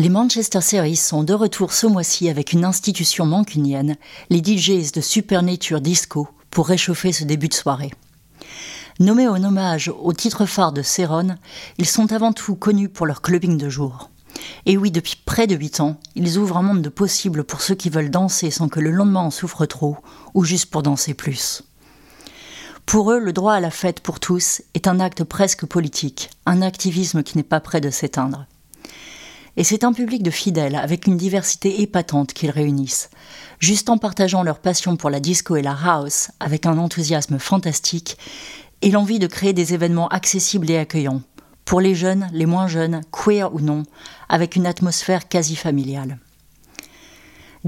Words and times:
Les 0.00 0.08
Manchester 0.08 0.62
Series 0.62 0.96
sont 0.96 1.24
de 1.24 1.34
retour 1.34 1.74
ce 1.74 1.86
mois-ci 1.86 2.30
avec 2.30 2.54
une 2.54 2.64
institution 2.64 3.26
mancunienne, 3.26 3.98
les 4.30 4.42
DJs 4.42 4.92
de 4.94 5.02
Supernature 5.02 5.82
Disco, 5.82 6.26
pour 6.50 6.68
réchauffer 6.68 7.12
ce 7.12 7.24
début 7.24 7.48
de 7.48 7.54
soirée. 7.54 7.90
Nommés 8.98 9.28
en 9.28 9.44
hommage 9.44 9.92
au 10.00 10.14
titre 10.14 10.46
phare 10.46 10.72
de 10.72 10.80
Céron, 10.80 11.36
ils 11.76 11.86
sont 11.86 12.12
avant 12.12 12.32
tout 12.32 12.54
connus 12.54 12.88
pour 12.88 13.04
leur 13.04 13.20
clubbing 13.20 13.58
de 13.58 13.68
jour. 13.68 14.08
Et 14.64 14.78
oui, 14.78 14.90
depuis 14.90 15.20
près 15.22 15.46
de 15.46 15.54
8 15.54 15.80
ans, 15.80 16.00
ils 16.14 16.38
ouvrent 16.38 16.56
un 16.56 16.62
monde 16.62 16.80
de 16.80 16.88
possibles 16.88 17.44
pour 17.44 17.60
ceux 17.60 17.74
qui 17.74 17.90
veulent 17.90 18.10
danser 18.10 18.50
sans 18.50 18.70
que 18.70 18.80
le 18.80 18.92
lendemain 18.92 19.20
en 19.20 19.30
souffre 19.30 19.66
trop, 19.66 19.98
ou 20.32 20.44
juste 20.44 20.70
pour 20.70 20.82
danser 20.82 21.12
plus. 21.12 21.62
Pour 22.86 23.12
eux, 23.12 23.18
le 23.18 23.34
droit 23.34 23.52
à 23.52 23.60
la 23.60 23.70
fête 23.70 24.00
pour 24.00 24.18
tous 24.18 24.62
est 24.72 24.88
un 24.88 24.98
acte 24.98 25.24
presque 25.24 25.66
politique, 25.66 26.30
un 26.46 26.62
activisme 26.62 27.22
qui 27.22 27.36
n'est 27.36 27.42
pas 27.42 27.60
prêt 27.60 27.82
de 27.82 27.90
s'éteindre. 27.90 28.46
Et 29.56 29.64
c'est 29.64 29.84
un 29.84 29.92
public 29.92 30.22
de 30.22 30.30
fidèles 30.30 30.76
avec 30.76 31.06
une 31.06 31.16
diversité 31.16 31.82
épatante 31.82 32.32
qu'ils 32.32 32.50
réunissent, 32.50 33.10
juste 33.58 33.90
en 33.90 33.98
partageant 33.98 34.42
leur 34.42 34.58
passion 34.58 34.96
pour 34.96 35.10
la 35.10 35.20
disco 35.20 35.56
et 35.56 35.62
la 35.62 35.76
house 35.84 36.30
avec 36.40 36.66
un 36.66 36.78
enthousiasme 36.78 37.38
fantastique 37.38 38.16
et 38.82 38.90
l'envie 38.90 39.18
de 39.18 39.26
créer 39.26 39.52
des 39.52 39.74
événements 39.74 40.08
accessibles 40.08 40.70
et 40.70 40.78
accueillants, 40.78 41.22
pour 41.64 41.80
les 41.80 41.94
jeunes, 41.94 42.28
les 42.32 42.46
moins 42.46 42.66
jeunes, 42.66 43.02
queer 43.12 43.54
ou 43.54 43.60
non, 43.60 43.82
avec 44.28 44.56
une 44.56 44.66
atmosphère 44.66 45.28
quasi 45.28 45.56
familiale. 45.56 46.18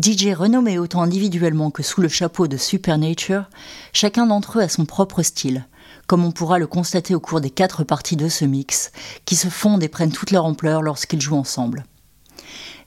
DJ 0.01 0.33
renommés 0.35 0.79
autant 0.79 1.03
individuellement 1.03 1.71
que 1.71 1.83
sous 1.83 2.01
le 2.01 2.09
chapeau 2.09 2.47
de 2.47 2.57
Supernature, 2.57 3.45
chacun 3.93 4.27
d'entre 4.27 4.59
eux 4.59 4.63
a 4.63 4.69
son 4.69 4.87
propre 4.87 5.23
style, 5.23 5.67
comme 6.07 6.25
on 6.25 6.33
pourra 6.33 6.59
le 6.59 6.67
constater 6.67 7.15
au 7.15 7.21
cours 7.21 7.41
des 7.41 7.51
quatre 7.51 7.85
parties 7.85 8.17
de 8.17 8.29
ce 8.29 8.45
mix, 8.45 8.93
qui 9.25 9.37
se 9.37 9.49
fondent 9.49 9.83
et 9.83 9.89
prennent 9.89 10.13
toute 10.13 10.31
leur 10.31 10.45
ampleur 10.45 10.83
lorsqu'ils 10.83 11.21
jouent 11.21 11.37
ensemble. 11.37 11.85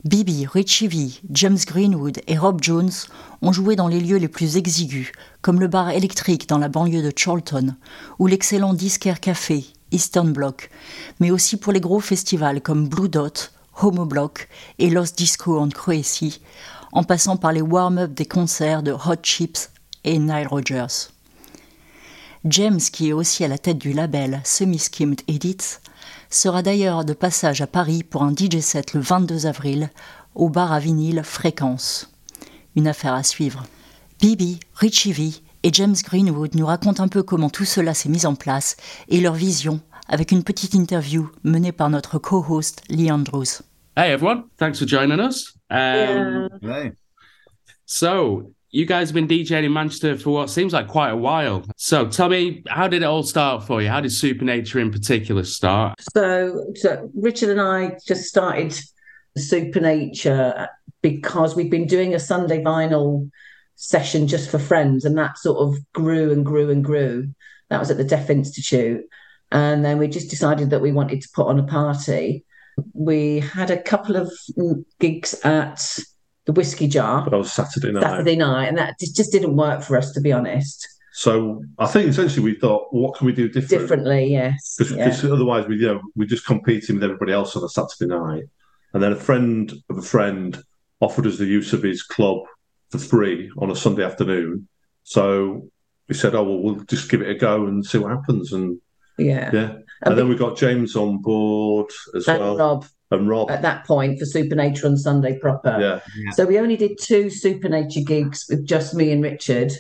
Bibi, 0.06 0.46
Richie 0.46 0.88
V, 0.88 1.10
James 1.32 1.58
Greenwood 1.66 2.22
et 2.28 2.38
Rob 2.38 2.60
Jones 2.62 2.92
ont 3.42 3.52
joué 3.52 3.76
dans 3.76 3.88
les 3.88 4.00
lieux 4.00 4.18
les 4.18 4.28
plus 4.28 4.56
exigus, 4.56 5.12
comme 5.42 5.60
le 5.60 5.68
bar 5.68 5.90
électrique 5.90 6.48
dans 6.48 6.60
la 6.60 6.70
banlieue 6.70 7.02
de 7.02 7.12
Charlton, 7.16 7.76
ou 8.20 8.28
l'excellent 8.28 8.76
Disquaire 8.76 9.20
Café, 9.20 9.66
Eastern 9.92 10.32
Bloc, 10.32 10.70
mais 11.20 11.32
aussi 11.32 11.58
pour 11.58 11.74
les 11.74 11.82
gros 11.82 12.00
festivals 12.00 12.62
comme 12.62 12.88
Blue 12.88 13.10
Dot, 13.10 13.52
Homo 13.82 14.06
Block 14.06 14.48
et 14.78 14.92
Lost 14.92 15.18
Disco 15.18 15.60
en 15.60 15.70
Croatie, 15.70 16.40
en 16.92 17.04
passant 17.04 17.38
par 17.38 17.52
les 17.52 17.62
warm-up 17.62 18.14
des 18.14 18.26
concerts 18.28 18.84
de 18.84 18.92
Hot 18.92 19.24
Chips 19.24 19.72
et 20.04 20.20
Nile 20.20 20.48
Rodgers. 20.48 21.15
James, 22.46 22.80
qui 22.80 23.10
est 23.10 23.14
aussi 23.14 23.44
à 23.44 23.48
la 23.48 23.58
tête 23.58 23.80
du 23.80 23.92
label 23.92 24.40
Semi-Skimmed 24.44 25.22
Edits, 25.28 25.80
sera 26.30 26.62
d'ailleurs 26.62 27.04
de 27.04 27.14
passage 27.14 27.62
à 27.62 27.68
Paris 27.68 28.04
pour 28.04 28.22
un 28.22 28.34
DJ 28.34 28.60
set 28.60 28.94
le 28.94 29.00
22 29.00 29.48
avril 29.48 29.90
au 30.36 30.50
bar 30.50 30.72
à 30.72 30.80
vinyle 30.80 31.24
Fréquence. 31.24 32.14
Une 32.76 32.88
affaire 32.88 33.16
à 33.16 33.24
suivre. 33.24 33.64
Bibi, 34.22 34.60
Richie 34.76 35.12
V 35.12 35.32
et 35.64 35.74
James 35.74 35.96
Greenwood 36.04 36.54
nous 36.54 36.68
racontent 36.68 37.02
un 37.02 37.08
peu 37.08 37.24
comment 37.24 37.50
tout 37.50 37.66
cela 37.66 37.96
s'est 37.96 38.10
mis 38.10 38.28
en 38.28 38.36
place 38.36 38.78
et 39.10 39.22
leur 39.22 39.34
vision 39.34 39.82
avec 40.08 40.32
une 40.32 40.44
petite 40.44 40.76
interview 40.76 41.32
menée 41.44 41.72
par 41.72 41.90
notre 41.90 42.20
co-host 42.20 42.84
Lee 42.90 43.12
Andrews. 43.12 43.64
Hey 43.98 44.12
everyone, 44.12 44.44
thanks 44.60 44.78
for 44.78 44.88
joining 44.88 45.20
us. 45.20 45.56
Um, 45.72 46.50
yeah. 46.62 46.84
Hey. 46.84 46.92
So, 47.88 48.52
you 48.76 48.86
guys 48.86 49.08
have 49.08 49.16
been 49.16 49.28
DJing 49.28 49.64
in 49.64 49.72
Manchester 49.72 50.18
for 50.18 50.32
what 50.32 50.50
seems 50.50 50.74
like 50.74 50.90
quite 50.90 51.12
a 51.12 51.16
while. 51.16 51.64
So, 51.78 52.10
tell 52.10 52.28
me, 52.28 52.62
how 52.68 52.90
did 52.90 53.04
it 53.04 53.06
all 53.06 53.24
start 53.24 53.64
for 53.64 53.82
you? 53.82 53.88
How 53.88 54.02
did 54.02 54.12
Supernature 54.12 54.80
in 54.80 54.92
particular 54.92 55.46
start? 55.46 55.98
So, 56.14 56.74
so 56.76 57.10
Richard 57.16 57.52
and 57.52 57.62
I 57.62 57.98
just 58.06 58.26
started 58.26 58.78
Supernature 59.38 60.68
because 61.02 61.56
we've 61.56 61.72
been 61.72 61.88
doing 61.88 62.14
a 62.14 62.20
Sunday 62.20 62.62
vinyl 62.62 63.32
session 63.76 64.28
just 64.28 64.52
for 64.52 64.60
friends, 64.60 65.06
and 65.06 65.18
that 65.18 65.38
sort 65.38 65.60
of 65.60 65.78
grew 65.94 66.34
and 66.34 66.46
grew 66.46 66.70
and 66.70 66.84
grew. 66.84 67.30
That 67.70 67.80
was 67.80 67.90
at 67.92 67.98
the 67.98 68.04
Deaf 68.04 68.30
Institute. 68.30 69.06
And 69.54 69.86
then 69.86 70.00
we 70.00 70.10
just 70.10 70.30
decided 70.30 70.72
that 70.72 70.82
we 70.82 70.92
wanted 70.92 71.22
to 71.22 71.30
put 71.34 71.48
on 71.48 71.60
a 71.60 71.64
party. 71.64 72.44
We 72.92 73.40
had 73.40 73.72
a 73.72 73.82
couple 73.82 74.18
of 74.18 74.30
gigs 75.00 75.34
at 75.46 75.98
the 76.46 76.54
Whiskey 76.54 76.88
Jar. 76.88 77.22
But 77.24 77.32
that 77.32 77.38
was 77.38 77.52
Saturday 77.52 77.92
night. 77.92 78.04
Saturday 78.04 78.36
night, 78.36 78.68
and 78.68 78.78
that 78.78 79.00
just 79.00 79.32
didn't 79.32 79.56
work 79.56 79.84
for 79.84 79.98
us, 79.98 80.12
to 80.14 80.22
be 80.22 80.32
honest. 80.32 80.88
So 81.14 81.64
I 81.80 81.88
think 81.88 82.10
essentially 82.10 82.44
we 82.44 82.60
thought, 82.60 82.94
well, 82.94 83.04
what 83.04 83.18
can 83.18 83.26
we 83.26 83.34
do 83.34 83.48
different? 83.48 83.70
Differently, 83.70 84.32
yes. 84.32 84.76
Because 84.78 85.24
yeah. 85.24 85.32
otherwise, 85.32 85.66
we 85.68 85.78
you 85.78 85.88
know 85.88 86.02
we're 86.16 86.28
just 86.28 86.46
competing 86.46 86.96
with 86.96 87.04
everybody 87.04 87.32
else 87.32 87.56
on 87.56 87.64
a 87.64 87.70
Saturday 87.70 88.08
night. 88.08 88.44
And 88.94 89.02
then 89.02 89.14
a 89.14 89.18
friend 89.18 89.72
of 89.90 89.98
a 89.98 90.02
friend 90.02 90.62
offered 91.00 91.28
us 91.28 91.38
the 91.38 91.46
use 91.46 91.74
of 91.74 91.84
his 91.84 92.04
club 92.04 92.40
for 92.90 92.98
free 92.98 93.52
on 93.58 93.72
a 93.72 93.76
Sunday 93.76 94.04
afternoon. 94.04 94.68
So 95.04 95.70
we 96.08 96.16
said, 96.16 96.36
oh, 96.36 96.44
well, 96.44 96.60
we'll 96.60 96.84
just 96.86 97.10
give 97.10 97.22
it 97.22 97.30
a 97.30 97.36
go 97.36 97.66
and 97.66 97.86
see 97.86 97.98
what 97.98 98.12
happens. 98.12 98.54
And 98.54 98.80
yeah. 99.18 99.50
Yeah. 99.54 99.62
And, 99.62 99.84
and 100.04 100.18
then 100.18 100.30
we 100.30 100.36
got 100.36 100.58
James 100.58 100.96
on 100.96 101.22
board 101.22 101.90
as 102.16 102.28
well. 102.28 102.58
Rob. 102.58 102.86
And 103.12 103.30
Rob. 103.30 103.52
At 103.52 103.62
that 103.62 103.86
point 103.86 104.20
for 104.20 104.26
Supernature 104.26 104.88
on 104.88 104.98
Sunday 104.98 105.38
proper. 105.40 105.78
Yeah. 105.80 106.00
yeah. 106.18 106.32
So 106.32 106.46
we 106.46 106.60
only 106.60 106.76
did 106.76 106.98
two 107.00 107.30
Supernature 107.30 108.02
gigs 108.06 108.46
with 108.50 108.66
just 108.66 108.94
me 108.96 109.12
and 109.12 109.22
Richard. 109.22 109.74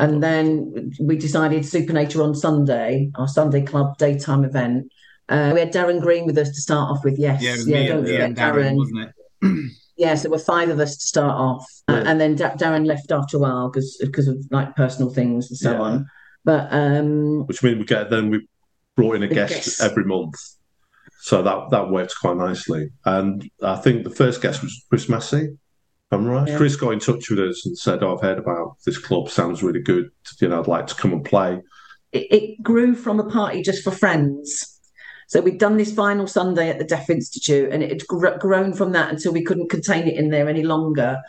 And 0.00 0.22
then 0.22 0.92
we 1.00 1.16
decided 1.16 1.64
Supernature 1.64 2.22
on 2.22 2.34
Sunday, 2.34 3.10
our 3.14 3.28
Sunday 3.28 3.62
club 3.62 3.96
daytime 3.96 4.44
event. 4.44 4.92
Uh, 5.28 5.52
we 5.54 5.60
had 5.60 5.72
Darren 5.72 6.00
Green 6.00 6.26
with 6.26 6.36
us 6.36 6.48
to 6.48 6.60
start 6.60 6.90
off 6.90 7.04
with. 7.04 7.18
Yes. 7.18 7.42
Yeah, 7.42 7.54
yeah 7.78 7.88
don't 7.88 8.04
forget 8.04 8.30
Darren, 8.32 8.36
Darren, 8.36 8.76
wasn't 8.76 9.00
it? 9.00 9.70
yeah, 9.96 10.14
so 10.14 10.22
there 10.22 10.30
were 10.32 10.38
five 10.38 10.68
of 10.68 10.80
us 10.80 10.96
to 10.96 11.06
start 11.06 11.34
off, 11.34 11.66
yeah. 11.88 11.96
uh, 11.96 12.04
and 12.04 12.20
then 12.20 12.34
D- 12.34 12.44
Darren 12.44 12.86
left 12.86 13.12
after 13.12 13.36
a 13.36 13.40
while 13.40 13.70
because 13.70 13.96
because 14.00 14.28
of 14.28 14.38
like 14.50 14.74
personal 14.76 15.10
things 15.12 15.50
and 15.50 15.58
so 15.58 15.72
yeah. 15.72 15.80
on. 15.80 16.10
But 16.44 16.68
um, 16.72 17.46
which 17.46 17.62
means 17.62 17.78
we 17.78 17.84
get 17.84 18.10
then 18.10 18.30
we 18.30 18.46
brought 18.96 19.16
in 19.16 19.22
a 19.22 19.28
guest, 19.28 19.54
guest, 19.54 19.82
every 19.82 20.04
month, 20.04 20.34
so 21.24 21.42
that 21.42 21.70
that 21.70 21.90
worked 21.90 22.14
quite 22.20 22.36
nicely. 22.36 22.90
And 23.04 23.48
I 23.62 23.76
think 23.76 24.04
the 24.04 24.10
first 24.10 24.42
guest 24.42 24.62
was 24.62 24.84
Chris 24.90 25.08
Massey. 25.08 25.56
I'm 26.10 26.26
right. 26.26 26.46
Yeah. 26.46 26.58
Chris 26.58 26.76
got 26.76 26.90
in 26.90 27.00
touch 27.00 27.30
with 27.30 27.40
us 27.40 27.64
and 27.64 27.76
said, 27.76 28.02
oh, 28.02 28.14
"I've 28.14 28.22
heard 28.22 28.38
about 28.38 28.76
this 28.84 28.98
club. 28.98 29.30
Sounds 29.30 29.62
really 29.62 29.80
good. 29.80 30.10
You 30.40 30.48
know, 30.48 30.60
I'd 30.60 30.68
like 30.68 30.86
to 30.88 30.94
come 30.94 31.12
and 31.12 31.24
play." 31.24 31.60
It, 32.12 32.26
it 32.30 32.62
grew 32.62 32.94
from 32.94 33.20
a 33.20 33.30
party 33.30 33.62
just 33.62 33.82
for 33.82 33.90
friends 33.90 34.74
so 35.28 35.40
we'd 35.40 35.58
done 35.58 35.76
this 35.76 35.94
final 35.94 36.26
Sunday 36.26 36.68
at 36.68 36.78
the 36.78 36.84
Deaf 36.84 37.08
Institute, 37.08 37.72
and 37.72 37.82
it 37.82 37.90
had 37.90 38.06
gr- 38.06 38.38
grown 38.38 38.74
from 38.74 38.92
that 38.92 39.10
until 39.10 39.32
we 39.32 39.42
couldn't 39.42 39.70
contain 39.70 40.06
it 40.06 40.14
in 40.16 40.28
there 40.28 40.48
any 40.48 40.62
longer. 40.62 41.22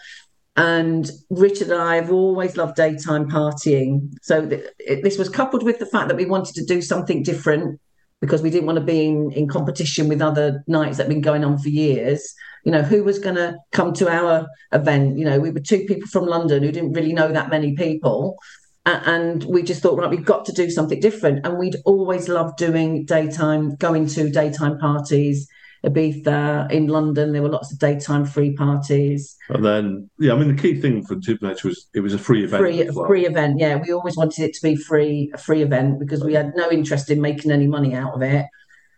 And 0.57 1.09
Richard 1.29 1.69
and 1.69 1.81
I 1.81 1.95
have 1.95 2.11
always 2.11 2.55
loved 2.55 2.75
daytime 2.75 3.29
partying. 3.29 4.11
So 4.21 4.47
th- 4.47 4.65
it, 4.79 5.03
this 5.03 5.17
was 5.17 5.29
coupled 5.29 5.63
with 5.63 5.79
the 5.79 5.85
fact 5.85 6.07
that 6.09 6.17
we 6.17 6.25
wanted 6.25 6.55
to 6.55 6.65
do 6.65 6.81
something 6.81 7.23
different 7.23 7.79
because 8.21 8.41
we 8.41 8.49
didn't 8.49 8.65
want 8.65 8.79
to 8.79 8.85
be 8.85 9.05
in, 9.05 9.31
in 9.31 9.47
competition 9.47 10.07
with 10.07 10.21
other 10.21 10.63
nights 10.67 10.97
that 10.97 11.03
have 11.03 11.09
been 11.09 11.21
going 11.21 11.43
on 11.43 11.57
for 11.57 11.69
years. 11.69 12.33
You 12.63 12.71
know, 12.71 12.81
who 12.81 13.03
was 13.03 13.19
going 13.19 13.35
to 13.35 13.57
come 13.71 13.93
to 13.93 14.09
our 14.09 14.47
event? 14.71 15.17
You 15.17 15.25
know, 15.25 15.39
we 15.39 15.51
were 15.51 15.59
two 15.59 15.85
people 15.85 16.07
from 16.07 16.25
London 16.25 16.63
who 16.63 16.71
didn't 16.71 16.93
really 16.93 17.13
know 17.13 17.31
that 17.31 17.49
many 17.49 17.75
people 17.75 18.37
and 18.85 19.43
we 19.45 19.63
just 19.63 19.81
thought 19.81 19.97
right 19.97 20.09
we've 20.09 20.25
got 20.25 20.45
to 20.45 20.51
do 20.51 20.69
something 20.69 20.99
different 20.99 21.45
and 21.45 21.57
we'd 21.57 21.75
always 21.85 22.29
loved 22.29 22.57
doing 22.57 23.03
daytime 23.05 23.75
going 23.75 24.05
to 24.05 24.29
daytime 24.29 24.77
parties 24.77 25.47
Ibiza 25.85 26.71
in 26.71 26.87
London 26.87 27.31
there 27.31 27.41
were 27.41 27.49
lots 27.49 27.71
of 27.71 27.79
daytime 27.79 28.25
free 28.25 28.53
parties 28.53 29.35
and 29.49 29.63
then 29.63 30.09
yeah 30.19 30.33
I 30.33 30.37
mean 30.37 30.55
the 30.55 30.61
key 30.61 30.79
thing 30.79 31.05
for 31.05 31.15
Supernature 31.21 31.69
was 31.69 31.87
it 31.93 31.99
was 31.99 32.13
a 32.13 32.17
free 32.17 32.43
event 32.43 32.61
free, 32.61 32.89
well. 32.91 33.07
free 33.07 33.25
event 33.25 33.59
yeah 33.59 33.75
we 33.75 33.93
always 33.93 34.17
wanted 34.17 34.43
it 34.43 34.53
to 34.55 34.61
be 34.61 34.75
free 34.75 35.31
a 35.33 35.37
free 35.37 35.61
event 35.61 35.99
because 35.99 36.23
we 36.23 36.33
had 36.33 36.53
no 36.55 36.69
interest 36.71 37.09
in 37.09 37.21
making 37.21 37.51
any 37.51 37.67
money 37.67 37.93
out 37.93 38.13
of 38.13 38.21
it 38.21 38.45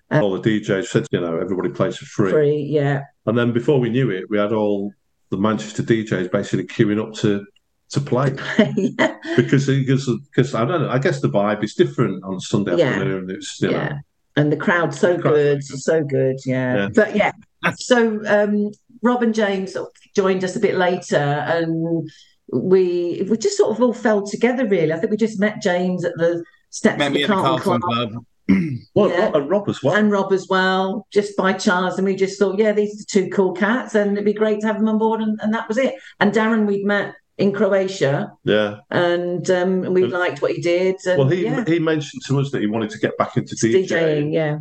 um, 0.10 0.24
all 0.24 0.40
the 0.40 0.62
DJs 0.62 0.86
said 0.86 1.06
you 1.12 1.20
know 1.20 1.38
everybody 1.38 1.70
plays 1.70 1.98
for 1.98 2.06
free 2.06 2.32
free 2.32 2.68
yeah 2.70 3.02
and 3.26 3.38
then 3.38 3.52
before 3.52 3.80
we 3.80 3.90
knew 3.90 4.10
it 4.10 4.26
we 4.30 4.38
had 4.38 4.54
all 4.54 4.92
the 5.30 5.38
Manchester 5.38 5.84
DJs 5.84 6.32
basically 6.32 6.66
queuing 6.66 7.02
up 7.02 7.14
to 7.16 7.46
to 7.90 8.02
play 8.02 8.36
yeah. 8.76 9.18
because 9.36 9.68
because 9.68 10.10
because 10.32 10.54
I 10.54 10.66
don't 10.66 10.82
know. 10.82 10.90
I 10.90 11.00
guess 11.00 11.22
the 11.22 11.30
vibe 11.30 11.64
is 11.64 11.74
different 11.74 12.24
on 12.24 12.40
Sunday 12.40 12.78
yeah. 12.78 12.88
afternoon. 12.88 13.30
It's 13.30 13.62
you 13.62 13.72
yeah. 13.72 13.90
Know, 13.90 14.00
and 14.38 14.52
the 14.52 14.58
crowd 14.58 14.94
so 14.94 15.18
good, 15.18 15.64
so 15.64 16.04
good, 16.04 16.38
yeah. 16.46 16.76
yeah. 16.76 16.90
But 16.94 17.16
yeah, 17.16 17.32
so 17.76 18.22
um, 18.28 18.72
Rob 19.02 19.24
and 19.24 19.34
James 19.34 19.76
joined 20.16 20.44
us 20.44 20.56
a 20.56 20.60
bit 20.60 20.76
later, 20.76 21.18
and 21.18 22.10
we 22.54 23.26
we 23.30 23.38
just 23.38 23.58
sort 23.58 23.76
of 23.76 23.82
all 23.82 23.94
fell 23.94 24.26
together. 24.26 24.66
Really, 24.68 24.94
I 24.94 24.98
think 24.98 25.12
we 25.12 25.18
just 25.18 25.40
met 25.40 25.62
James 25.62 26.06
at 26.06 26.14
the 26.16 26.44
steps 26.70 27.00
met 27.00 27.08
of 27.08 27.14
the 27.14 27.26
Carlton, 27.26 27.82
Club. 27.82 27.82
Club. 27.82 28.26
well, 28.96 29.10
yeah. 29.10 29.32
and 29.34 29.50
Rob 29.50 29.68
as 29.68 29.84
well. 29.84 29.96
And 29.96 30.10
Rob 30.10 30.32
as 30.32 30.48
well, 30.50 31.06
just 31.12 31.36
by 31.36 31.52
chance. 31.52 31.98
And 31.98 32.06
we 32.06 32.16
just 32.16 32.40
thought, 32.40 32.58
yeah, 32.58 32.72
these 32.72 33.02
are 33.02 33.06
two 33.06 33.30
cool 33.30 33.52
cats, 33.52 33.96
and 33.96 34.14
it'd 34.14 34.24
be 34.24 34.34
great 34.34 34.62
to 34.62 34.68
have 34.68 34.78
them 34.78 34.88
on 34.88 34.98
board. 34.98 35.22
And, 35.22 35.38
and 35.42 35.54
that 35.54 35.68
was 35.68 35.78
it. 35.78 35.96
And 36.20 36.32
Darren, 36.32 36.66
we'd 36.66 36.86
met 36.86 37.16
in 37.38 37.52
Croatia. 37.52 38.34
Yeah. 38.44 38.80
And 38.90 39.50
um, 39.50 39.82
we 39.94 40.06
liked 40.06 40.42
what 40.42 40.52
he 40.52 40.62
did. 40.62 40.96
And, 41.06 41.20
well, 41.20 41.30
he 41.30 41.44
yeah. 41.44 41.64
he 41.66 41.80
mentioned 41.80 42.24
to 42.28 42.40
us 42.40 42.52
that 42.52 42.62
he 42.62 42.68
wanted 42.68 42.90
to 42.92 43.00
get 43.00 43.18
back 43.18 43.38
into 43.38 43.56
DJing. 43.56 43.88
DJing. 43.88 44.34
Yeah. 44.34 44.60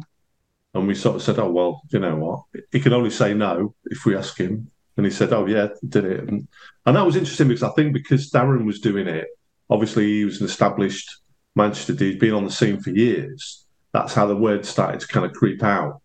And 0.74 0.86
we 0.86 0.94
sort 0.94 1.16
of 1.16 1.22
said, 1.22 1.38
oh, 1.38 1.50
well, 1.50 1.82
you 1.90 1.98
know 1.98 2.16
what? 2.16 2.62
He 2.70 2.80
can 2.80 2.92
only 2.92 3.10
say 3.10 3.32
no 3.32 3.74
if 3.86 4.04
we 4.04 4.14
ask 4.14 4.36
him. 4.38 4.70
And 4.98 5.06
he 5.06 5.12
said, 5.12 5.32
oh, 5.32 5.46
yeah, 5.46 5.68
did 5.88 6.04
it. 6.04 6.28
And, 6.28 6.46
and 6.84 6.96
that 6.96 7.06
was 7.06 7.16
interesting 7.16 7.48
because 7.48 7.62
I 7.62 7.70
think 7.70 7.94
because 7.94 8.30
Darren 8.30 8.66
was 8.66 8.80
doing 8.80 9.06
it, 9.06 9.26
obviously 9.70 10.06
he 10.06 10.24
was 10.24 10.40
an 10.40 10.46
established 10.46 11.10
Manchester 11.54 11.94
D, 11.94 12.12
he's 12.12 12.20
been 12.20 12.34
on 12.34 12.44
the 12.44 12.50
scene 12.50 12.78
for 12.80 12.90
years. 12.90 13.64
That's 13.92 14.12
how 14.12 14.26
the 14.26 14.36
word 14.36 14.66
started 14.66 15.00
to 15.00 15.08
kind 15.08 15.24
of 15.24 15.32
creep 15.32 15.62
out. 15.62 16.02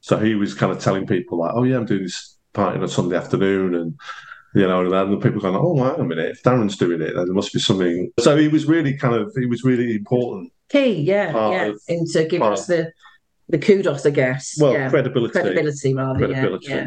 So 0.00 0.18
he 0.18 0.36
was 0.36 0.54
kind 0.54 0.70
of 0.70 0.78
telling 0.78 1.06
people 1.06 1.38
like, 1.38 1.52
"Oh 1.54 1.64
yeah, 1.64 1.76
I'm 1.76 1.86
doing 1.86 2.04
this 2.04 2.36
party 2.52 2.78
on 2.78 2.84
a 2.84 2.88
Sunday 2.88 3.16
afternoon," 3.16 3.74
and 3.74 3.98
you 4.54 4.66
know, 4.66 4.82
and 4.82 4.92
then 4.92 5.10
the 5.10 5.16
people 5.16 5.40
going, 5.40 5.56
"Oh, 5.56 5.74
wait 5.74 5.98
a 5.98 6.04
minute, 6.04 6.30
if 6.30 6.42
Darren's 6.42 6.76
doing 6.76 7.02
it, 7.02 7.14
then 7.14 7.24
there 7.24 7.34
must 7.34 7.52
be 7.52 7.58
something." 7.58 8.12
So 8.20 8.36
he 8.36 8.48
was 8.48 8.66
really 8.66 8.96
kind 8.96 9.14
of, 9.14 9.32
he 9.36 9.46
was 9.46 9.64
really 9.64 9.96
important. 9.96 10.52
Key, 10.68 11.02
yeah, 11.02 11.50
yeah, 11.50 11.64
of, 11.66 11.80
into 11.88 12.24
giving 12.24 12.42
us 12.42 12.66
the 12.66 12.92
the 13.48 13.58
kudos, 13.58 14.06
I 14.06 14.10
guess. 14.10 14.56
Well, 14.60 14.72
yeah. 14.72 14.88
credibility, 14.88 15.32
credibility, 15.32 15.94
rather. 15.94 16.18
Credibility, 16.18 16.68
yeah. 16.68 16.86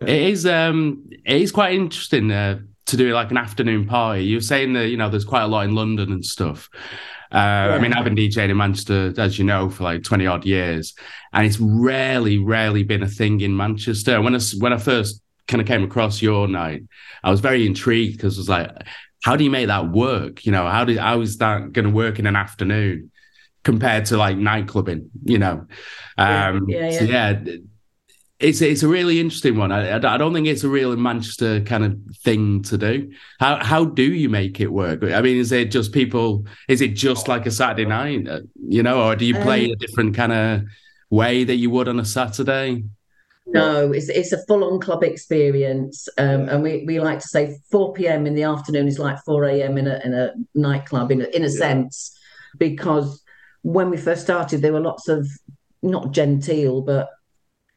yeah. 0.00 0.08
It 0.08 0.22
is, 0.30 0.44
um, 0.44 1.08
it 1.24 1.40
is 1.40 1.52
quite 1.52 1.74
interesting 1.74 2.30
uh, 2.30 2.60
to 2.86 2.96
do 2.96 3.14
like 3.14 3.30
an 3.30 3.38
afternoon 3.38 3.86
party. 3.86 4.24
You're 4.24 4.40
saying 4.40 4.72
that 4.74 4.88
you 4.88 4.96
know 4.96 5.08
there's 5.08 5.24
quite 5.24 5.42
a 5.42 5.48
lot 5.48 5.64
in 5.64 5.74
London 5.74 6.12
and 6.12 6.24
stuff. 6.24 6.68
Uh, 7.32 7.36
yeah. 7.38 7.74
I 7.74 7.78
mean, 7.78 7.92
I've 7.92 8.04
been 8.04 8.14
DJing 8.14 8.50
in 8.50 8.56
Manchester, 8.56 9.12
as 9.18 9.38
you 9.38 9.44
know, 9.44 9.68
for 9.68 9.82
like 9.84 10.04
20 10.04 10.26
odd 10.26 10.44
years, 10.44 10.94
and 11.32 11.44
it's 11.44 11.58
rarely, 11.58 12.38
rarely 12.38 12.82
been 12.82 13.02
a 13.02 13.08
thing 13.08 13.40
in 13.40 13.56
Manchester. 13.56 14.20
When 14.22 14.34
I, 14.34 14.40
when 14.58 14.72
I 14.72 14.78
first 14.78 15.20
kind 15.46 15.60
of 15.60 15.66
came 15.66 15.84
across 15.84 16.22
your 16.22 16.48
night, 16.48 16.82
I 17.22 17.30
was 17.30 17.40
very 17.40 17.66
intrigued 17.66 18.16
because 18.16 18.36
I 18.36 18.40
was 18.40 18.48
like, 18.48 18.70
how 19.22 19.36
do 19.36 19.44
you 19.44 19.50
make 19.50 19.68
that 19.68 19.90
work? 19.90 20.44
You 20.44 20.52
know, 20.52 20.66
how, 20.68 20.84
do, 20.84 20.98
how 20.98 21.20
is 21.20 21.38
that 21.38 21.72
going 21.72 21.86
to 21.86 21.90
work 21.90 22.18
in 22.18 22.26
an 22.26 22.36
afternoon 22.36 23.10
compared 23.64 24.06
to 24.06 24.16
like 24.16 24.36
nightclubbing, 24.36 25.08
you 25.24 25.38
know? 25.38 25.66
Um, 26.18 26.66
yeah, 26.68 26.78
yeah, 26.78 26.90
yeah. 26.90 26.98
So 26.98 27.04
yeah 27.04 27.56
it's 28.38 28.60
it's 28.60 28.82
a 28.82 28.88
really 28.88 29.18
interesting 29.18 29.56
one. 29.56 29.72
I, 29.72 29.96
I 29.96 30.18
don't 30.18 30.34
think 30.34 30.46
it's 30.46 30.64
a 30.64 30.68
real 30.68 30.94
Manchester 30.96 31.60
kind 31.60 31.84
of 31.84 31.98
thing 32.22 32.62
to 32.64 32.76
do. 32.76 33.10
How 33.40 33.64
how 33.64 33.84
do 33.86 34.02
you 34.02 34.28
make 34.28 34.60
it 34.60 34.70
work? 34.70 35.02
I 35.02 35.22
mean, 35.22 35.38
is 35.38 35.52
it 35.52 35.70
just 35.70 35.92
people? 35.92 36.44
Is 36.68 36.82
it 36.82 36.88
just 36.88 37.28
like 37.28 37.46
a 37.46 37.50
Saturday 37.50 37.86
night, 37.86 38.28
uh, 38.28 38.40
you 38.68 38.82
know, 38.82 39.02
or 39.02 39.16
do 39.16 39.24
you 39.24 39.34
play 39.34 39.66
um, 39.66 39.70
a 39.70 39.76
different 39.76 40.14
kind 40.14 40.32
of 40.32 40.62
way 41.08 41.44
that 41.44 41.56
you 41.56 41.70
would 41.70 41.88
on 41.88 41.98
a 41.98 42.04
Saturday? 42.04 42.84
No, 43.46 43.92
it's 43.92 44.08
it's 44.08 44.32
a 44.32 44.44
full 44.46 44.64
on 44.64 44.80
club 44.80 45.04
experience, 45.04 46.08
um, 46.18 46.48
and 46.48 46.62
we, 46.62 46.84
we 46.84 46.98
like 46.98 47.20
to 47.20 47.28
say 47.28 47.56
four 47.70 47.92
p.m. 47.92 48.26
in 48.26 48.34
the 48.34 48.42
afternoon 48.42 48.88
is 48.88 48.98
like 48.98 49.18
four 49.24 49.44
a.m. 49.44 49.78
in 49.78 49.86
a 49.86 50.00
in 50.04 50.14
a 50.14 50.32
nightclub 50.54 51.12
in 51.12 51.22
a, 51.22 51.26
in 51.26 51.44
a 51.44 51.50
sense, 51.50 52.16
because 52.58 53.22
when 53.62 53.88
we 53.90 53.96
first 53.96 54.22
started, 54.22 54.62
there 54.62 54.72
were 54.72 54.80
lots 54.80 55.08
of 55.08 55.28
not 55.80 56.10
genteel, 56.10 56.82
but 56.82 57.08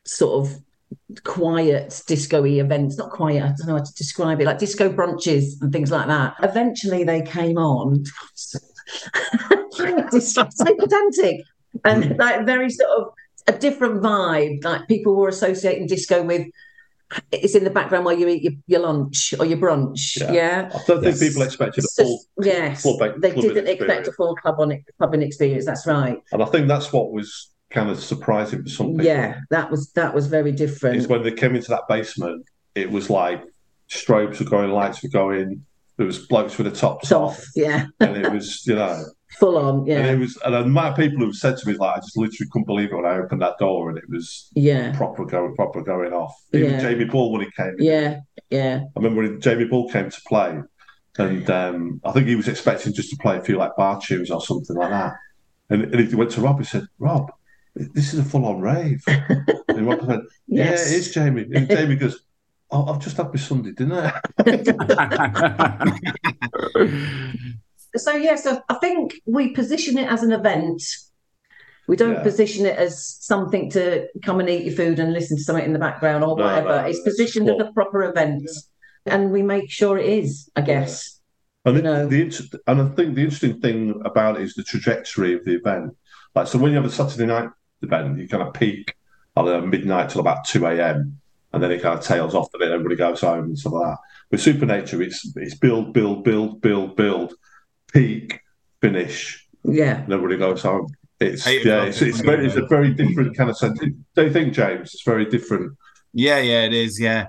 sort 0.05 0.43
of 0.47 0.57
quiet 1.23 2.01
disco-y 2.07 2.49
events. 2.59 2.97
Not 2.97 3.11
quiet 3.11 3.43
i 3.43 3.47
don't 3.47 3.67
know 3.67 3.77
how 3.77 3.83
to 3.83 3.93
describe 3.93 4.41
it 4.41 4.45
like 4.45 4.57
disco 4.57 4.91
brunches 4.91 5.61
and 5.61 5.71
things 5.71 5.91
like 5.91 6.07
that. 6.07 6.35
Eventually 6.41 7.03
they 7.03 7.21
came 7.21 7.57
on. 7.57 8.03
So 10.19 10.45
pedantic. 10.45 11.41
And 11.85 12.17
like 12.17 12.45
very 12.45 12.69
sort 12.69 12.89
of 12.89 13.13
a 13.49 13.57
different 13.57 14.01
vibe 14.01 14.63
like 14.63 14.87
people 14.87 15.15
were 15.15 15.27
associating 15.27 15.87
disco 15.87 16.23
with 16.23 16.47
it's 17.31 17.55
in 17.55 17.63
the 17.63 17.71
background 17.71 18.05
while 18.05 18.17
you 18.17 18.27
eat 18.27 18.43
your, 18.43 18.53
your 18.67 18.79
lunch 18.81 19.33
or 19.39 19.45
your 19.45 19.57
brunch. 19.57 20.19
Yeah, 20.19 20.31
yeah? 20.31 20.71
I 20.73 20.79
don't 20.85 21.03
think 21.03 21.19
people 21.19 21.41
expected 21.41 21.83
a 21.83 21.87
full. 21.87 22.23
Yes, 22.39 22.83
full 22.83 22.97
they 22.97 23.33
didn't 23.33 23.67
expect 23.67 24.07
a 24.07 24.11
full 24.11 24.35
club 24.35 24.59
on 24.59 24.83
clubbing 24.99 25.23
experience. 25.23 25.65
That's 25.65 25.87
right. 25.87 26.19
And 26.31 26.43
I 26.43 26.45
think 26.45 26.67
that's 26.67 26.93
what 26.93 27.11
was 27.11 27.49
kind 27.71 27.89
of 27.89 27.99
surprising 27.99 28.61
for 28.61 28.69
some 28.69 28.91
people. 28.91 29.05
Yeah, 29.05 29.39
that 29.49 29.71
was 29.71 29.91
that 29.93 30.13
was 30.13 30.27
very 30.27 30.51
different. 30.51 30.97
Is 30.97 31.07
when 31.07 31.23
they 31.23 31.31
came 31.31 31.55
into 31.55 31.69
that 31.69 31.87
basement, 31.89 32.45
it 32.75 32.91
was 32.91 33.09
like 33.09 33.43
strobes 33.89 34.39
were 34.39 34.49
going, 34.49 34.69
lights 34.69 35.01
were 35.01 35.09
going. 35.09 35.65
There 35.97 36.05
was 36.05 36.27
blokes 36.27 36.59
with 36.59 36.71
the 36.71 36.79
tops 36.79 37.11
off, 37.11 37.39
off 37.39 37.45
yeah, 37.55 37.87
and 37.99 38.17
it 38.17 38.31
was 38.31 38.67
you 38.67 38.75
know 38.75 39.03
full 39.37 39.57
on, 39.57 39.85
yeah. 39.85 39.99
And 39.99 40.09
it 40.09 40.19
was, 40.19 40.37
and 40.45 40.55
a 40.55 40.61
amount 40.61 40.91
of 40.91 40.97
people 40.97 41.25
who 41.25 41.33
said 41.33 41.57
to 41.57 41.67
me 41.67 41.75
like, 41.75 41.97
I 41.97 41.99
just 41.99 42.17
literally 42.17 42.49
couldn't 42.51 42.65
believe 42.65 42.91
it 42.91 42.95
when 42.95 43.05
I 43.05 43.17
opened 43.17 43.41
that 43.41 43.57
door, 43.59 43.89
and 43.89 43.97
it 43.97 44.09
was 44.09 44.49
yeah 44.55 44.95
proper 44.95 45.25
going, 45.25 45.55
proper 45.55 45.81
going 45.81 46.13
off. 46.13 46.35
Even 46.53 46.71
yeah. 46.71 46.81
Jamie 46.81 47.05
Bull 47.05 47.31
when 47.31 47.41
he 47.41 47.51
came, 47.51 47.75
yeah, 47.79 48.19
yeah. 48.49 48.81
I 48.83 48.99
remember 48.99 49.21
when 49.21 49.41
Jamie 49.41 49.65
Bull 49.65 49.89
came 49.89 50.09
to 50.09 50.21
play, 50.27 50.59
and 51.17 51.49
um, 51.49 52.01
I 52.03 52.11
think 52.11 52.27
he 52.27 52.35
was 52.35 52.47
expecting 52.47 52.93
just 52.93 53.09
to 53.11 53.17
play 53.17 53.37
a 53.37 53.41
few 53.41 53.57
like 53.57 53.75
bar 53.75 54.01
tunes 54.01 54.31
or 54.31 54.41
something 54.41 54.75
like 54.75 54.89
that. 54.89 55.13
And, 55.71 55.83
and 55.83 56.07
he 56.07 56.15
went 56.15 56.31
to 56.31 56.41
Rob. 56.41 56.57
He 56.57 56.65
said, 56.65 56.87
"Rob, 56.97 57.31
this 57.75 58.13
is 58.13 58.19
a 58.19 58.23
full 58.23 58.45
on 58.45 58.61
rave. 58.61 59.03
and 59.07 59.87
Rob 59.87 60.01
went, 60.03 60.23
Yeah, 60.47 60.71
yes. 60.71 60.91
it 60.91 60.95
is, 60.95 61.13
Jamie. 61.13 61.47
And 61.53 61.69
Jamie 61.69 61.95
goes, 61.95 62.23
Oh, 62.71 62.85
I've 62.85 62.99
just 62.99 63.17
had 63.17 63.29
my 63.29 63.39
Sunday 63.39 63.71
dinner. 63.71 64.21
so, 67.95 68.13
yeah, 68.13 68.35
so 68.35 68.61
I 68.69 68.75
think 68.75 69.21
we 69.25 69.53
position 69.53 69.97
it 69.97 70.09
as 70.09 70.23
an 70.23 70.31
event. 70.31 70.81
We 71.87 71.95
don't 71.95 72.15
yeah. 72.15 72.23
position 72.23 72.65
it 72.65 72.77
as 72.77 73.17
something 73.19 73.71
to 73.71 74.07
come 74.23 74.39
and 74.39 74.49
eat 74.49 74.65
your 74.65 74.75
food 74.75 74.99
and 74.99 75.11
listen 75.11 75.37
to 75.37 75.43
something 75.43 75.65
in 75.65 75.73
the 75.73 75.79
background 75.79 76.23
or 76.23 76.37
no, 76.37 76.43
whatever. 76.43 76.81
No, 76.81 76.87
it's 76.87 77.01
positioned 77.01 77.49
as 77.49 77.59
a 77.59 77.71
proper 77.73 78.03
event. 78.03 78.47
Yeah. 79.05 79.15
And 79.15 79.31
we 79.31 79.41
make 79.41 79.71
sure 79.71 79.97
it 79.97 80.05
is, 80.05 80.49
I 80.55 80.61
guess. 80.61 81.19
And, 81.65 81.77
you 81.77 81.81
know. 81.81 82.07
the, 82.07 82.59
and 82.67 82.81
I 82.81 82.87
think 82.89 83.15
the 83.15 83.23
interesting 83.23 83.59
thing 83.59 84.01
about 84.05 84.37
it 84.37 84.43
is 84.43 84.53
the 84.53 84.63
trajectory 84.63 85.33
of 85.33 85.43
the 85.45 85.55
event. 85.55 85.97
Like, 86.35 86.47
so 86.47 86.59
when 86.59 86.71
you 86.71 86.77
have 86.77 86.85
a 86.85 86.91
Saturday 86.91 87.25
night 87.25 87.49
event. 87.81 88.19
You 88.19 88.27
kind 88.27 88.43
of 88.43 88.53
peak 88.53 88.95
at 89.37 89.47
uh, 89.47 89.61
midnight 89.61 90.09
till 90.09 90.21
about 90.21 90.45
2 90.45 90.65
a.m. 90.65 91.19
and 91.53 91.63
then 91.63 91.71
it 91.71 91.81
kind 91.81 91.97
of 91.97 92.05
tails 92.05 92.35
off 92.35 92.49
and 92.53 92.61
then 92.61 92.71
everybody 92.71 92.95
goes 92.95 93.21
home 93.21 93.45
and 93.45 93.59
stuff 93.59 93.73
like 93.73 93.87
that. 93.87 93.97
With 94.31 94.41
Supernature, 94.41 95.01
it's 95.01 95.31
it's 95.35 95.55
build, 95.55 95.93
build, 95.93 96.23
build, 96.23 96.61
build, 96.61 96.95
build, 96.95 97.33
peak, 97.93 98.39
finish. 98.81 99.47
Yeah. 99.63 99.97
And 100.03 100.13
everybody 100.13 100.37
goes 100.37 100.61
home. 100.61 100.87
It's 101.19 101.45
yeah, 101.45 101.83
it's, 101.83 102.01
it's, 102.01 102.21
very, 102.21 102.45
it's 102.45 102.55
a 102.55 102.65
very 102.67 102.93
different 102.93 103.35
kind 103.35 103.49
of 103.49 103.57
sense. 103.57 103.77
Don't 104.15 104.27
you 104.27 104.31
think, 104.31 104.53
James? 104.53 104.93
It's 104.93 105.03
very 105.03 105.25
different. 105.25 105.77
Yeah, 106.13 106.39
yeah, 106.39 106.63
it 106.63 106.73
is. 106.73 106.99
Yeah, 106.99 107.27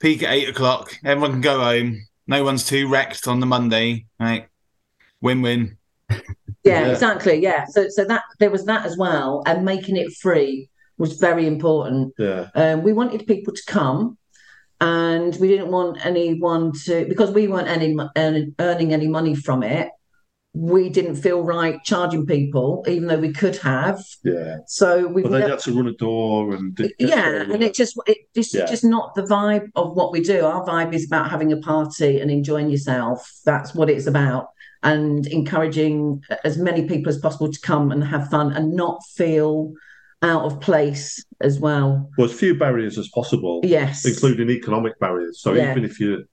peak 0.00 0.22
at 0.22 0.32
eight 0.32 0.50
o'clock. 0.50 0.98
Everyone 1.02 1.32
can 1.32 1.40
go 1.40 1.60
home. 1.60 2.06
No 2.26 2.44
one's 2.44 2.66
too 2.66 2.88
wrecked 2.88 3.26
on 3.26 3.40
the 3.40 3.46
Monday. 3.46 4.04
Right, 4.20 4.48
win-win. 5.22 5.78
Yeah, 6.10 6.18
yeah, 6.64 6.86
exactly. 6.88 7.36
Yeah. 7.36 7.64
So 7.64 7.88
so 7.88 8.04
that 8.04 8.22
there 8.38 8.50
was 8.50 8.66
that 8.66 8.84
as 8.84 8.98
well, 8.98 9.42
and 9.46 9.64
making 9.64 9.96
it 9.96 10.12
free 10.12 10.68
was 10.98 11.14
very 11.14 11.46
important. 11.46 12.12
Yeah. 12.18 12.48
Um, 12.54 12.82
we 12.82 12.92
wanted 12.92 13.26
people 13.26 13.54
to 13.54 13.62
come, 13.66 14.18
and 14.82 15.36
we 15.36 15.46
didn't 15.46 15.70
want 15.70 16.04
anyone 16.04 16.72
to 16.84 17.06
because 17.08 17.30
we 17.30 17.46
weren't 17.46 17.68
any 17.68 17.96
earning, 18.16 18.54
earning 18.58 18.92
any 18.92 19.06
money 19.06 19.34
from 19.34 19.62
it. 19.62 19.88
We 20.54 20.90
didn't 20.90 21.14
feel 21.14 21.42
right 21.42 21.82
charging 21.84 22.26
people, 22.26 22.84
even 22.86 23.06
though 23.06 23.18
we 23.18 23.32
could 23.32 23.56
have. 23.58 24.04
Yeah. 24.24 24.58
So 24.66 25.06
we. 25.06 25.22
But 25.22 25.30
they 25.30 25.40
had 25.42 25.60
to 25.60 25.74
run 25.74 25.86
a 25.86 25.92
door 25.92 26.54
and. 26.54 26.78
yeah, 26.98 27.42
and 27.42 27.62
it 27.62 27.74
just 27.74 27.96
it 28.06 28.18
just 28.34 28.52
yeah. 28.52 28.66
just 28.66 28.84
not 28.84 29.14
the 29.14 29.22
vibe 29.22 29.70
of 29.76 29.96
what 29.96 30.10
we 30.12 30.20
do. 30.20 30.44
Our 30.44 30.66
vibe 30.66 30.92
is 30.92 31.06
about 31.06 31.30
having 31.30 31.52
a 31.52 31.58
party 31.58 32.20
and 32.20 32.30
enjoying 32.30 32.68
yourself. 32.68 33.32
That's 33.46 33.74
what 33.74 33.88
it's 33.88 34.06
about 34.06 34.48
and 34.82 35.26
encouraging 35.28 36.22
uh, 36.28 36.36
as 36.44 36.58
many 36.58 36.86
people 36.88 37.08
as 37.08 37.18
possible 37.18 37.50
to 37.50 37.60
come 37.60 37.92
and 37.92 38.02
have 38.02 38.28
fun 38.28 38.52
and 38.52 38.74
not 38.74 39.00
feel 39.14 39.72
out 40.22 40.44
of 40.44 40.60
place 40.60 41.24
as 41.40 41.58
well. 41.58 42.10
Well, 42.16 42.30
as 42.30 42.32
few 42.32 42.54
barriers 42.56 42.98
as 42.98 43.08
possible. 43.08 43.60
Yes. 43.64 44.04
Including 44.04 44.50
economic 44.50 44.98
barriers. 44.98 45.40
So 45.40 45.52
yeah. 45.52 45.72
even 45.72 45.84
if 45.84 45.98
you, 46.00 46.24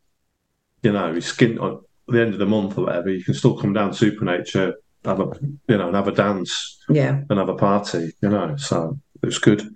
you 0.83 0.93
know, 0.93 1.11
you 1.11 1.19
skint 1.19 1.55
at 1.55 1.79
the 2.07 2.21
end 2.21 2.33
of 2.33 2.39
the 2.39 2.45
month 2.45 2.77
or 2.77 2.85
whatever, 2.85 3.09
you 3.09 3.23
can 3.23 3.33
still 3.33 3.57
come 3.57 3.73
down 3.73 3.93
Supernature, 3.93 4.75
have 5.05 5.19
a, 5.19 5.31
you 5.67 5.77
know, 5.77 5.87
and 5.87 5.95
have 5.95 6.07
a 6.07 6.13
dance. 6.13 6.77
Yeah. 6.87 7.21
And 7.29 7.39
have 7.39 7.49
a 7.49 7.55
party, 7.55 8.11
you 8.21 8.29
know. 8.29 8.55
So 8.57 8.99
it's 9.23 9.39
good. 9.39 9.67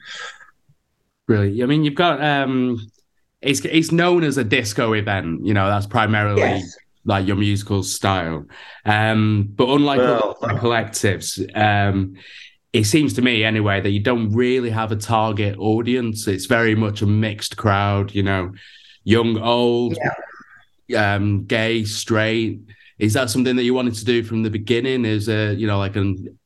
Really? 1.27 1.63
I 1.63 1.65
mean, 1.65 1.83
you've 1.83 1.95
got, 1.95 2.21
um, 2.23 2.79
it's, 3.41 3.61
it's 3.65 3.91
known 3.91 4.23
as 4.23 4.37
a 4.37 4.43
disco 4.43 4.93
event, 4.93 5.45
you 5.45 5.53
know, 5.53 5.67
that's 5.67 5.87
primarily. 5.87 6.41
Yes 6.41 6.77
like 7.05 7.27
your 7.27 7.35
musical 7.35 7.83
style. 7.83 8.45
Um, 8.85 9.49
but 9.55 9.67
unlike 9.67 9.99
well, 9.99 10.37
other 10.41 10.57
collectives, 10.57 11.37
um, 11.53 12.15
it 12.73 12.85
seems 12.85 13.13
to 13.13 13.21
me 13.21 13.43
anyway 13.43 13.79
that 13.79 13.91
you 13.91 13.99
don't 13.99 14.31
really 14.33 14.71
have 14.71 14.91
a 14.91 14.95
target 14.95 15.55
audience. 15.59 16.27
It's 16.27 16.47
very 16.47 16.73
much 16.73 17.03
a 17.03 17.05
mixed 17.05 17.55
crowd, 17.55 18.13
you 18.13 18.23
know, 18.23 18.51
young, 19.03 19.37
old, 19.37 19.95
yeah. 20.87 21.15
um, 21.15 21.45
gay, 21.45 21.83
straight. 21.83 22.61
Is 22.97 23.13
that 23.13 23.29
something 23.29 23.55
that 23.55 23.63
you 23.63 23.75
wanted 23.75 23.93
to 23.95 24.05
do 24.05 24.23
from 24.23 24.41
the 24.41 24.49
beginning? 24.49 25.05
Is 25.05 25.29
a 25.29 25.53
you 25.53 25.67
know 25.67 25.77
like 25.77 25.95
an 25.95 26.37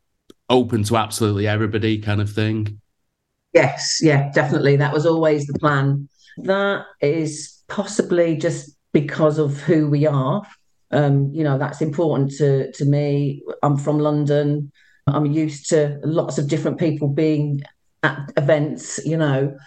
open 0.49 0.83
to 0.83 0.97
absolutely 0.97 1.47
everybody 1.47 1.97
kind 1.99 2.19
of 2.19 2.29
thing? 2.29 2.81
Yes, 3.53 3.99
yeah, 4.01 4.29
definitely. 4.31 4.75
That 4.75 4.93
was 4.93 5.05
always 5.05 5.47
the 5.47 5.57
plan. 5.59 6.09
That 6.39 6.85
is 7.01 7.63
possibly 7.69 8.35
just 8.35 8.75
because 8.91 9.39
of 9.39 9.59
who 9.61 9.89
we 9.89 10.05
are. 10.05 10.43
Um, 10.91 11.31
you 11.33 11.43
know, 11.43 11.57
that's 11.57 11.81
important 11.81 12.31
to 12.37 12.69
to 12.73 12.85
me. 12.85 13.43
I'm 13.63 13.77
from 13.77 13.99
London. 13.99 14.73
I'm 15.07 15.25
used 15.25 15.69
to 15.69 15.99
lots 16.03 16.37
of 16.37 16.47
different 16.47 16.79
people 16.79 17.07
being 17.07 17.61
at 18.03 18.31
events, 18.37 18.99
you 19.05 19.17
know. 19.17 19.57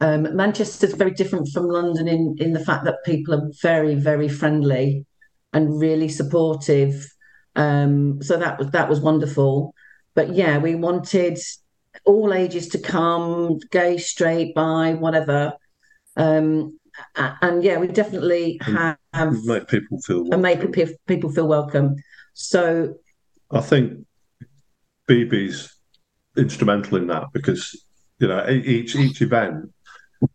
Um, 0.00 0.34
Manchester's 0.34 0.94
very 0.94 1.10
different 1.10 1.48
from 1.48 1.68
London 1.68 2.08
in, 2.08 2.36
in 2.38 2.52
the 2.54 2.64
fact 2.64 2.84
that 2.84 3.04
people 3.04 3.34
are 3.34 3.50
very, 3.60 3.94
very 3.94 4.28
friendly 4.28 5.04
and 5.52 5.78
really 5.78 6.08
supportive. 6.08 7.06
Um, 7.54 8.22
so 8.22 8.36
that 8.38 8.58
was 8.58 8.70
that 8.70 8.88
was 8.88 9.00
wonderful. 9.00 9.74
But 10.14 10.34
yeah, 10.34 10.58
we 10.58 10.74
wanted 10.74 11.38
all 12.04 12.32
ages 12.32 12.68
to 12.68 12.78
come, 12.78 13.58
gay, 13.70 13.98
straight, 13.98 14.54
bi, 14.54 14.94
whatever. 14.94 15.52
Um, 16.16 16.78
and 17.16 17.62
yeah, 17.62 17.78
we 17.78 17.88
definitely 17.88 18.58
have 18.62 18.96
make 19.44 19.68
people 19.68 20.00
feel 20.00 20.24
welcome. 20.24 20.32
and 20.32 20.42
make 20.42 20.96
people 21.06 21.30
feel 21.30 21.46
welcome. 21.46 21.96
So 22.34 22.94
I 23.50 23.60
think 23.60 24.06
Bibi's 25.08 25.74
instrumental 26.36 26.98
in 26.98 27.06
that 27.08 27.24
because 27.32 27.80
you 28.18 28.28
know 28.28 28.48
each 28.48 28.96
each 28.96 29.22
event, 29.22 29.72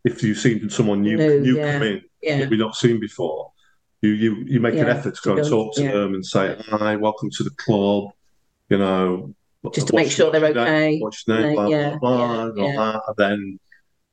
if 0.04 0.24
you've 0.24 0.38
seen 0.38 0.70
someone 0.70 1.02
new 1.02 1.18
no, 1.18 1.40
new 1.40 1.58
yeah, 1.58 1.74
come 1.74 1.84
in 1.84 2.02
yeah. 2.22 2.38
that 2.40 2.50
we've 2.50 2.60
not 2.60 2.76
seen 2.76 3.00
before, 3.00 3.52
you 4.02 4.12
you 4.12 4.36
you 4.48 4.60
make 4.60 4.76
yeah, 4.76 4.82
an 4.82 4.90
effort 4.90 5.16
to 5.16 5.22
go 5.24 5.38
and 5.38 5.48
talk 5.48 5.76
to 5.76 5.84
them 5.84 6.14
and 6.14 6.26
say 6.26 6.56
hi, 6.68 6.96
welcome 6.96 7.30
to 7.32 7.44
the 7.44 7.52
club, 7.52 8.12
you 8.70 8.78
know, 8.78 9.34
just 9.74 9.88
to 9.88 9.96
make 9.96 10.12
sure 10.12 10.32
they're 10.32 10.46
okay. 10.46 11.00
What's 11.00 11.28
your 11.28 11.42
name? 11.42 11.56
Blah, 11.56 11.68
blah, 12.00 12.52
blah, 12.52 12.66
yeah, 12.66 13.00
And 13.08 13.16
then 13.18 13.60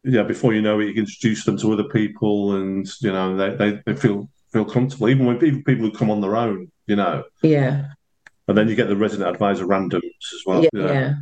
yeah, 0.05 0.23
before 0.23 0.55
you 0.55 0.63
know 0.63 0.81
it, 0.81 0.95
you 0.95 1.03
introduce 1.03 1.45
them 1.45 1.59
to 1.59 1.73
other 1.73 1.89
people, 1.89 2.57
and 2.57 2.89
you 3.01 3.13
know 3.13 3.37
they, 3.37 3.55
they, 3.57 3.83
they 3.87 3.97
feel 3.97 4.29
feel 4.53 4.65
comfortable, 4.65 5.09
even 5.09 5.27
when 5.27 5.37
even 5.45 5.63
people 5.65 5.85
who 5.85 5.93
come 5.93 6.11
on 6.11 6.21
their 6.21 6.37
own, 6.37 6.71
you 6.87 6.97
know. 6.97 7.25
Yeah. 7.43 7.89
And 8.49 8.57
then 8.57 8.69
you 8.69 8.77
get 8.77 8.89
the 8.89 8.97
resident 8.97 9.29
advisor 9.29 9.67
randoms 9.67 10.01
as 10.03 10.43
well. 10.47 10.63
Yeah. 10.63 10.71
yeah. 10.75 11.15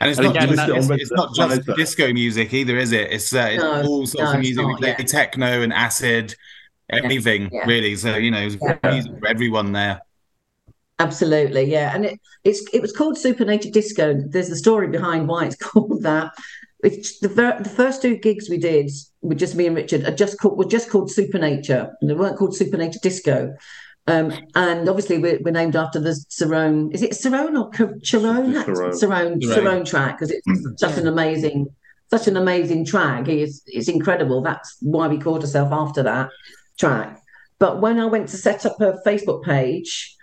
And 0.00 0.10
it's 0.10 0.20
not, 0.20 0.34
just, 0.34 0.68
it's, 0.68 0.90
it's 0.90 1.12
not 1.12 1.34
just 1.34 1.66
disco 1.76 2.12
music 2.12 2.52
either, 2.52 2.76
is 2.76 2.92
it? 2.92 3.12
It's, 3.12 3.32
uh, 3.32 3.48
it's 3.52 3.62
no, 3.62 3.82
all 3.84 4.06
sorts 4.06 4.32
no, 4.32 4.32
of 4.32 4.40
music. 4.40 4.66
Not, 4.66 4.82
yeah. 4.82 4.96
Techno 4.96 5.62
and 5.62 5.72
acid, 5.72 6.34
anything 6.90 7.48
yeah, 7.52 7.64
really. 7.66 7.96
So 7.96 8.16
you 8.16 8.30
know, 8.30 8.48
music 8.84 9.18
for 9.18 9.26
everyone 9.26 9.72
there. 9.72 10.00
Absolutely, 10.98 11.64
yeah. 11.64 11.94
And 11.94 12.04
it, 12.04 12.20
it's 12.44 12.62
it 12.72 12.82
was 12.82 12.92
called 12.92 13.16
Supernature 13.16 13.70
Disco. 13.70 14.14
There's 14.14 14.48
the 14.48 14.56
story 14.56 14.88
behind 14.88 15.28
why 15.28 15.46
it's 15.46 15.56
called 15.62 16.02
that. 16.02 16.32
It's 16.82 17.18
the, 17.20 17.28
ver- 17.28 17.60
the 17.62 17.70
first 17.70 18.02
two 18.02 18.16
gigs 18.16 18.50
we 18.50 18.58
did 18.58 18.90
with 19.22 19.38
just 19.38 19.54
me 19.54 19.66
and 19.66 19.74
Richard 19.74 20.04
are 20.04 20.14
just 20.14 20.38
called 20.38 20.58
were 20.58 20.66
just 20.66 20.90
called 20.90 21.10
Supernature, 21.10 21.94
and 22.00 22.10
they 22.10 22.14
weren't 22.14 22.36
called 22.36 22.54
Supernature 22.54 23.00
Disco. 23.02 23.54
Um, 24.06 24.32
and 24.54 24.88
obviously 24.88 25.18
we're, 25.18 25.38
we're, 25.42 25.50
named 25.50 25.76
after 25.76 25.98
the 25.98 26.10
Cerrone. 26.28 26.94
Is 26.94 27.02
it 27.02 27.12
Cerrone 27.12 27.58
or 27.58 27.70
Cerrone? 27.70 28.52
Cerrone, 28.92 29.40
Cerrone 29.40 29.86
track 29.86 30.18
because 30.18 30.30
it's 30.30 30.46
mm-hmm. 30.46 30.76
such 30.76 30.98
an 30.98 31.06
amazing, 31.08 31.66
such 32.10 32.28
an 32.28 32.36
amazing 32.36 32.84
track. 32.84 33.28
It's 33.28 33.62
it's 33.66 33.88
incredible. 33.88 34.42
That's 34.42 34.76
why 34.80 35.08
we 35.08 35.18
called 35.18 35.40
ourselves 35.40 35.72
after 35.72 36.02
that 36.02 36.28
track. 36.78 37.18
But 37.58 37.80
when 37.80 37.98
I 37.98 38.04
went 38.04 38.28
to 38.28 38.36
set 38.36 38.66
up 38.66 38.78
a 38.80 38.98
Facebook 39.06 39.42
page, 39.42 40.14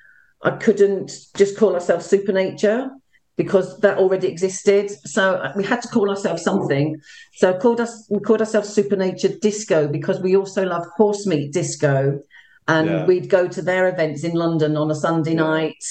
I 0.43 0.51
couldn't 0.51 1.11
just 1.35 1.57
call 1.57 1.73
ourselves 1.73 2.05
Supernature 2.05 2.91
because 3.35 3.79
that 3.79 3.97
already 3.97 4.27
existed. 4.27 4.91
So 5.07 5.35
uh, 5.35 5.53
we 5.55 5.63
had 5.63 5.81
to 5.81 5.87
call 5.87 6.11
ourselves 6.11 6.43
something. 6.43 7.01
So 7.33 7.57
called 7.57 7.81
us 7.81 8.07
we 8.11 8.19
called 8.19 8.41
ourselves 8.41 8.69
Supernature 8.69 9.39
Disco 9.41 9.87
because 9.87 10.19
we 10.19 10.35
also 10.35 10.65
love 10.65 10.85
horse 10.97 11.25
meat 11.25 11.51
disco 11.51 12.21
and 12.67 12.87
yeah. 12.87 13.05
we'd 13.05 13.29
go 13.29 13.47
to 13.47 13.61
their 13.61 13.87
events 13.87 14.23
in 14.23 14.33
London 14.33 14.77
on 14.77 14.91
a 14.91 14.95
Sunday 14.95 15.33
night 15.33 15.83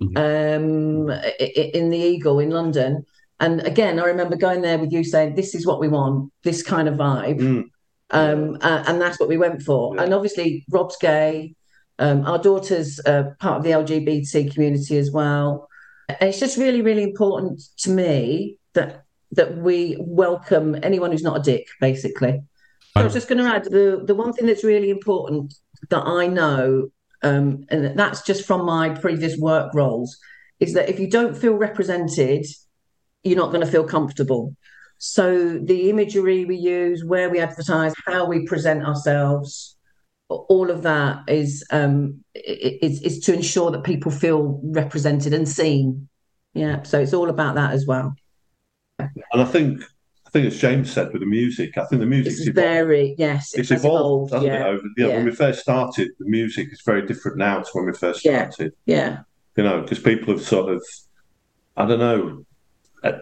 mm-hmm. 0.00 0.16
um, 0.16 1.10
in 1.38 1.90
the 1.90 1.98
Eagle 1.98 2.38
in 2.38 2.50
London. 2.50 3.04
And 3.38 3.60
again, 3.66 3.98
I 3.98 4.04
remember 4.04 4.36
going 4.36 4.60
there 4.60 4.78
with 4.78 4.92
you 4.92 5.02
saying, 5.02 5.34
"This 5.34 5.54
is 5.54 5.66
what 5.66 5.80
we 5.80 5.88
want. 5.88 6.30
This 6.42 6.62
kind 6.62 6.88
of 6.88 6.96
vibe," 6.96 7.40
mm. 7.40 7.64
um, 8.10 8.58
uh, 8.60 8.84
and 8.86 9.00
that's 9.00 9.18
what 9.18 9.30
we 9.30 9.38
went 9.38 9.62
for. 9.62 9.96
Yeah. 9.96 10.02
And 10.02 10.14
obviously, 10.14 10.64
Rob's 10.70 10.96
gay. 10.98 11.54
Um, 11.98 12.24
our 12.26 12.38
daughter's 12.38 12.98
uh, 13.04 13.34
part 13.40 13.58
of 13.58 13.62
the 13.62 13.70
LGBT 13.70 14.52
community 14.52 14.96
as 14.96 15.10
well. 15.10 15.68
And 16.08 16.30
it's 16.30 16.40
just 16.40 16.56
really, 16.56 16.80
really 16.80 17.02
important 17.02 17.60
to 17.78 17.90
me 17.90 18.56
that 18.74 19.04
that 19.32 19.56
we 19.58 19.96
welcome 20.00 20.76
anyone 20.82 21.12
who's 21.12 21.22
not 21.22 21.38
a 21.38 21.42
dick, 21.42 21.66
basically. 21.80 22.42
So 22.94 23.00
I 23.00 23.04
was 23.04 23.12
just 23.12 23.28
going 23.28 23.38
to 23.38 23.44
add 23.44 23.64
the 23.64 24.02
the 24.04 24.14
one 24.14 24.32
thing 24.32 24.46
that's 24.46 24.64
really 24.64 24.90
important 24.90 25.54
that 25.88 26.02
I 26.06 26.26
know, 26.26 26.90
um, 27.22 27.64
and 27.70 27.98
that's 27.98 28.22
just 28.22 28.46
from 28.46 28.64
my 28.64 28.90
previous 28.90 29.36
work 29.38 29.72
roles, 29.74 30.18
is 30.58 30.74
that 30.74 30.88
if 30.88 31.00
you 31.00 31.08
don't 31.08 31.36
feel 31.36 31.54
represented, 31.54 32.44
you're 33.22 33.38
not 33.38 33.50
going 33.52 33.64
to 33.64 33.70
feel 33.70 33.84
comfortable. 33.84 34.54
So 34.98 35.58
the 35.58 35.88
imagery 35.88 36.44
we 36.44 36.56
use, 36.56 37.02
where 37.04 37.30
we 37.30 37.40
advertise, 37.40 37.94
how 38.06 38.26
we 38.26 38.46
present 38.46 38.84
ourselves, 38.84 39.76
all 40.28 40.70
of 40.70 40.82
that 40.82 41.28
is 41.28 41.64
um, 41.70 42.22
is, 42.34 43.02
is 43.02 43.18
to 43.20 43.34
ensure 43.34 43.70
that 43.72 43.82
people 43.82 44.12
feel 44.12 44.60
represented 44.62 45.32
and 45.32 45.48
seen. 45.48 46.08
Yeah, 46.54 46.82
so 46.82 47.00
it's 47.00 47.14
all 47.14 47.30
about 47.30 47.54
that 47.54 47.72
as 47.72 47.86
well. 47.86 48.14
And 48.98 49.10
I 49.32 49.44
think 49.44 49.82
I 50.30 50.32
think 50.32 50.46
as 50.46 50.60
James 50.60 50.92
said 50.92 51.12
with 51.12 51.22
the 51.22 51.26
music, 51.26 51.76
I 51.76 51.84
think 51.86 51.98
the 51.98 52.06
music 52.06 52.34
is 52.34 52.48
very 52.54 53.16
yes, 53.18 53.52
it's 53.52 53.72
evolved, 53.72 54.30
evolved 54.30 54.46
yeah. 54.46 54.60
it? 54.60 54.62
Over, 54.62 54.82
you 54.96 55.02
know, 55.02 55.08
yeah. 55.08 55.16
when 55.16 55.24
we 55.24 55.32
first 55.32 55.58
started, 55.58 56.08
the 56.20 56.24
music 56.26 56.68
is 56.70 56.82
very 56.82 57.04
different 57.04 57.36
now 57.36 57.62
to 57.62 57.70
when 57.72 57.86
we 57.86 57.92
first 57.92 58.20
started. 58.20 58.72
Yeah, 58.86 58.96
yeah. 58.96 59.18
you 59.56 59.64
know, 59.64 59.80
because 59.80 59.98
people 59.98 60.32
have 60.32 60.44
sort 60.44 60.72
of, 60.72 60.84
I 61.76 61.84
don't 61.84 61.98
know. 61.98 62.46
Uh, 63.02 63.18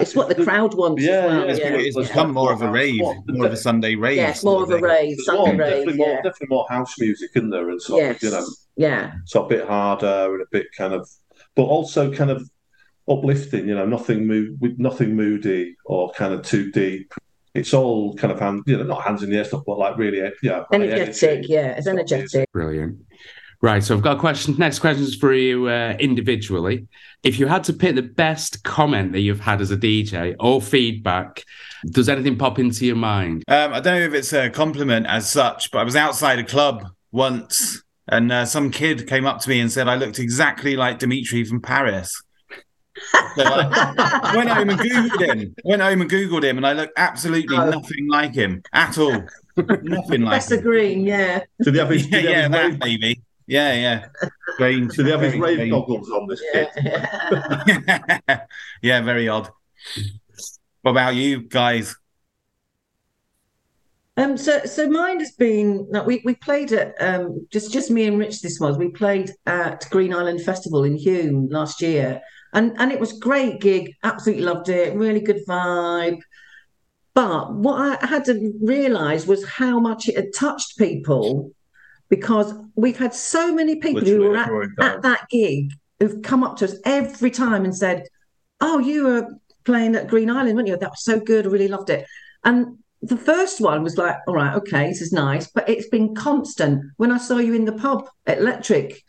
it's 0.00 0.16
what 0.16 0.36
the 0.36 0.42
crowd 0.42 0.74
wants. 0.74 1.00
Yeah, 1.00 1.26
well. 1.26 1.46
yeah. 1.46 1.52
It's, 1.52 1.96
it's 1.96 2.08
become 2.08 2.32
more 2.32 2.52
of 2.52 2.60
a 2.60 2.68
rave, 2.68 2.98
more 2.98 3.46
of 3.46 3.52
a 3.52 3.56
Sunday 3.56 3.94
rave. 3.94 4.16
Yes, 4.16 4.42
more 4.42 4.64
of 4.64 4.70
a 4.70 4.78
rave, 4.78 5.18
Sunday 5.20 5.52
more, 5.52 5.60
rave. 5.60 5.86
Definitely, 5.86 6.00
yeah. 6.00 6.06
more, 6.06 6.16
definitely 6.16 6.46
more 6.48 6.66
house 6.68 6.98
music, 6.98 7.30
in 7.36 7.50
there? 7.50 7.70
And 7.70 7.80
sort 7.80 8.02
yes. 8.02 8.16
of, 8.16 8.22
you 8.24 8.30
know, 8.32 8.46
yeah, 8.74 9.12
so 9.26 9.44
a 9.44 9.48
bit 9.48 9.64
harder 9.64 10.32
and 10.34 10.42
a 10.42 10.46
bit 10.50 10.66
kind 10.76 10.92
of, 10.92 11.08
but 11.54 11.62
also 11.62 12.12
kind 12.12 12.32
of 12.32 12.50
uplifting. 13.08 13.68
You 13.68 13.74
know, 13.74 13.86
nothing 13.86 14.26
mo- 14.26 14.56
with 14.60 14.78
nothing 14.78 15.16
moody 15.16 15.76
or 15.84 16.12
kind 16.12 16.34
of 16.34 16.42
too 16.42 16.70
deep. 16.72 17.12
It's 17.54 17.74
all 17.74 18.14
kind 18.14 18.32
of 18.32 18.40
hand, 18.40 18.62
you 18.66 18.78
know, 18.78 18.84
not 18.84 19.02
hands 19.02 19.22
in 19.22 19.30
the 19.30 19.36
air 19.36 19.44
stuff, 19.44 19.62
but 19.66 19.78
like 19.78 19.98
really, 19.98 20.18
yeah, 20.42 20.64
energetic. 20.72 21.22
Energy. 21.22 21.46
Yeah, 21.52 21.72
it's 21.72 21.86
energetic. 21.86 22.50
Brilliant. 22.52 22.98
Right, 23.60 23.84
so 23.84 23.94
I've 23.94 24.02
got 24.02 24.16
a 24.16 24.20
question. 24.20 24.56
Next 24.58 24.80
questions 24.80 25.14
for 25.14 25.32
you 25.32 25.68
uh, 25.68 25.94
individually. 26.00 26.88
If 27.22 27.38
you 27.38 27.46
had 27.46 27.62
to 27.64 27.72
pick 27.72 27.94
the 27.94 28.02
best 28.02 28.64
comment 28.64 29.12
that 29.12 29.20
you've 29.20 29.38
had 29.38 29.60
as 29.60 29.70
a 29.70 29.76
DJ 29.76 30.34
or 30.40 30.60
feedback, 30.60 31.44
does 31.86 32.08
anything 32.08 32.36
pop 32.36 32.58
into 32.58 32.84
your 32.86 32.96
mind? 32.96 33.44
Um, 33.46 33.72
I 33.72 33.78
don't 33.78 34.00
know 34.00 34.06
if 34.06 34.14
it's 34.14 34.32
a 34.32 34.50
compliment 34.50 35.06
as 35.06 35.30
such, 35.30 35.70
but 35.70 35.78
I 35.78 35.84
was 35.84 35.94
outside 35.94 36.40
a 36.40 36.44
club 36.44 36.88
once 37.12 37.82
and 38.08 38.32
uh, 38.32 38.44
some 38.44 38.70
kid 38.70 39.06
came 39.06 39.26
up 39.26 39.40
to 39.40 39.48
me 39.48 39.60
and 39.60 39.70
said 39.70 39.88
I 39.88 39.94
looked 39.94 40.18
exactly 40.18 40.76
like 40.76 40.98
Dimitri 40.98 41.44
from 41.44 41.60
Paris. 41.60 42.22
So 43.36 43.44
I 43.44 44.32
went 44.36 44.50
home 44.50 44.70
and 44.70 44.78
googled 44.78 45.26
him. 45.26 45.54
Went 45.64 45.82
home 45.82 46.00
and 46.02 46.10
googled 46.10 46.42
him, 46.44 46.56
and 46.58 46.66
I 46.66 46.72
looked 46.72 46.92
absolutely 46.96 47.56
oh. 47.56 47.70
nothing 47.70 48.08
like 48.08 48.34
him 48.34 48.62
at 48.72 48.98
all. 48.98 49.24
nothing 49.56 50.22
like. 50.22 50.40
Professor 50.42 50.60
Green, 50.60 51.06
yeah. 51.06 51.42
Did 51.62 51.74
he 51.74 51.80
have 51.80 51.90
his? 51.90 52.06
Yeah, 52.10 52.20
yeah, 52.20 52.48
that 52.48 52.64
rave? 52.64 52.78
maybe. 52.80 53.22
Yeah, 53.46 53.74
yeah. 53.74 54.06
Green. 54.56 54.88
Did 54.88 55.06
he 55.06 55.12
have 55.12 55.20
his 55.20 55.36
rave 55.36 55.70
goggles 55.70 56.10
on 56.10 56.26
this 56.26 56.42
yeah. 56.52 58.16
kid? 58.26 58.40
yeah, 58.82 59.00
very 59.02 59.28
odd. 59.28 59.48
What 60.82 60.92
about 60.92 61.14
you 61.14 61.42
guys? 61.42 61.96
Um, 64.18 64.36
so 64.36 64.60
so 64.64 64.90
mine 64.90 65.20
has 65.20 65.32
been 65.32 65.86
no, 65.90 66.02
we 66.02 66.20
we 66.24 66.34
played 66.34 66.70
at 66.72 66.94
um 67.00 67.46
just 67.50 67.72
just 67.72 67.90
me 67.90 68.06
and 68.06 68.18
Rich 68.18 68.42
this 68.42 68.60
was 68.60 68.76
we 68.76 68.88
played 68.88 69.32
at 69.46 69.86
Green 69.90 70.12
Island 70.12 70.42
Festival 70.42 70.84
in 70.84 70.98
Hulme 70.98 71.50
last 71.50 71.80
year 71.80 72.20
and 72.52 72.74
and 72.78 72.92
it 72.92 73.00
was 73.00 73.12
great 73.14 73.60
gig. 73.60 73.94
Absolutely 74.02 74.44
loved 74.44 74.68
it. 74.68 74.94
Really 74.94 75.20
good 75.20 75.44
vibe. 75.46 76.20
But 77.14 77.52
what 77.52 78.02
I 78.02 78.06
had 78.06 78.24
to 78.26 78.52
realise 78.62 79.26
was 79.26 79.46
how 79.46 79.78
much 79.78 80.08
it 80.08 80.16
had 80.16 80.32
touched 80.34 80.78
people, 80.78 81.50
because 82.08 82.54
we've 82.74 82.98
had 82.98 83.14
so 83.14 83.54
many 83.54 83.76
people 83.76 84.00
Literally 84.02 84.24
who 84.24 84.30
were 84.30 84.36
at, 84.36 84.94
at 84.94 85.02
that 85.02 85.28
gig 85.28 85.72
who've 86.00 86.22
come 86.22 86.42
up 86.42 86.56
to 86.56 86.64
us 86.64 86.76
every 86.84 87.30
time 87.30 87.64
and 87.64 87.76
said, 87.76 88.06
"Oh, 88.60 88.78
you 88.78 89.04
were 89.04 89.28
playing 89.64 89.94
at 89.94 90.08
Green 90.08 90.30
Island, 90.30 90.56
weren't 90.56 90.68
you? 90.68 90.76
That 90.76 90.90
was 90.90 91.04
so 91.04 91.20
good. 91.20 91.46
I 91.46 91.50
really 91.50 91.68
loved 91.68 91.90
it." 91.90 92.06
And 92.44 92.78
the 93.02 93.16
first 93.16 93.60
one 93.60 93.82
was 93.82 93.98
like, 93.98 94.16
"All 94.26 94.34
right, 94.34 94.54
okay, 94.56 94.88
this 94.88 95.02
is 95.02 95.12
nice," 95.12 95.48
but 95.48 95.68
it's 95.68 95.88
been 95.88 96.14
constant. 96.14 96.82
When 96.96 97.12
I 97.12 97.18
saw 97.18 97.38
you 97.38 97.52
in 97.54 97.66
the 97.66 97.72
pub 97.72 98.08
at 98.26 98.38
Electric, 98.38 99.02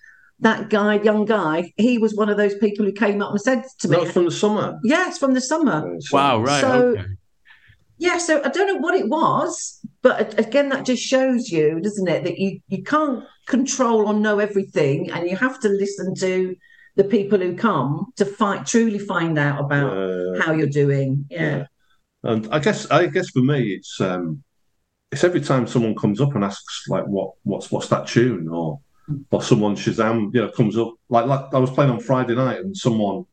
that 0.43 0.69
guy, 0.69 1.01
young 1.01 1.25
guy, 1.25 1.73
he 1.77 1.97
was 1.97 2.15
one 2.15 2.29
of 2.29 2.37
those 2.37 2.55
people 2.55 2.85
who 2.85 2.91
came 2.91 3.21
up 3.21 3.31
and 3.31 3.41
said 3.41 3.63
to 3.79 3.87
me, 3.87 3.97
"That's 3.97 4.11
from 4.11 4.25
the 4.25 4.31
summer." 4.31 4.79
Yes, 4.83 5.17
from 5.17 5.33
the 5.33 5.41
summer. 5.41 5.97
Wow, 6.11 6.41
right. 6.41 6.61
So, 6.61 6.87
okay. 6.89 7.05
Yeah, 7.97 8.17
so 8.17 8.41
I 8.43 8.49
don't 8.49 8.67
know 8.67 8.79
what 8.79 8.95
it 8.95 9.07
was, 9.07 9.79
but 10.01 10.37
again, 10.39 10.69
that 10.69 10.85
just 10.85 11.03
shows 11.03 11.49
you, 11.49 11.79
doesn't 11.79 12.07
it, 12.07 12.23
that 12.25 12.37
you 12.37 12.59
you 12.67 12.83
can't 12.83 13.23
control 13.47 14.07
or 14.07 14.13
know 14.13 14.39
everything, 14.39 15.11
and 15.11 15.29
you 15.29 15.35
have 15.35 15.59
to 15.61 15.69
listen 15.69 16.13
to 16.15 16.55
the 16.95 17.03
people 17.03 17.39
who 17.39 17.55
come 17.55 18.11
to 18.17 18.25
fight 18.25 18.65
truly 18.65 18.99
find 18.99 19.39
out 19.39 19.59
about 19.59 19.97
uh, 19.97 20.41
how 20.41 20.53
you're 20.53 20.67
doing. 20.67 21.25
Yeah. 21.29 21.57
yeah. 21.57 21.65
And 22.23 22.47
I 22.51 22.59
guess 22.59 22.89
I 22.91 23.07
guess 23.07 23.29
for 23.29 23.41
me 23.41 23.73
it's 23.73 23.99
um 23.99 24.43
it's 25.11 25.23
every 25.23 25.41
time 25.41 25.67
someone 25.67 25.95
comes 25.95 26.19
up 26.19 26.35
and 26.35 26.43
asks 26.43 26.85
like 26.87 27.05
what 27.05 27.31
what's 27.43 27.71
what's 27.71 27.87
that 27.89 28.07
tune 28.07 28.49
or 28.49 28.79
or 29.31 29.41
someone 29.41 29.75
Shazam, 29.75 30.33
you 30.33 30.41
know, 30.41 30.49
comes 30.49 30.77
up 30.77 30.93
like 31.09 31.25
like 31.25 31.53
I 31.53 31.59
was 31.59 31.71
playing 31.71 31.91
on 31.91 31.99
Friday 31.99 32.35
night 32.35 32.59
and 32.59 32.75
someone 32.75 33.25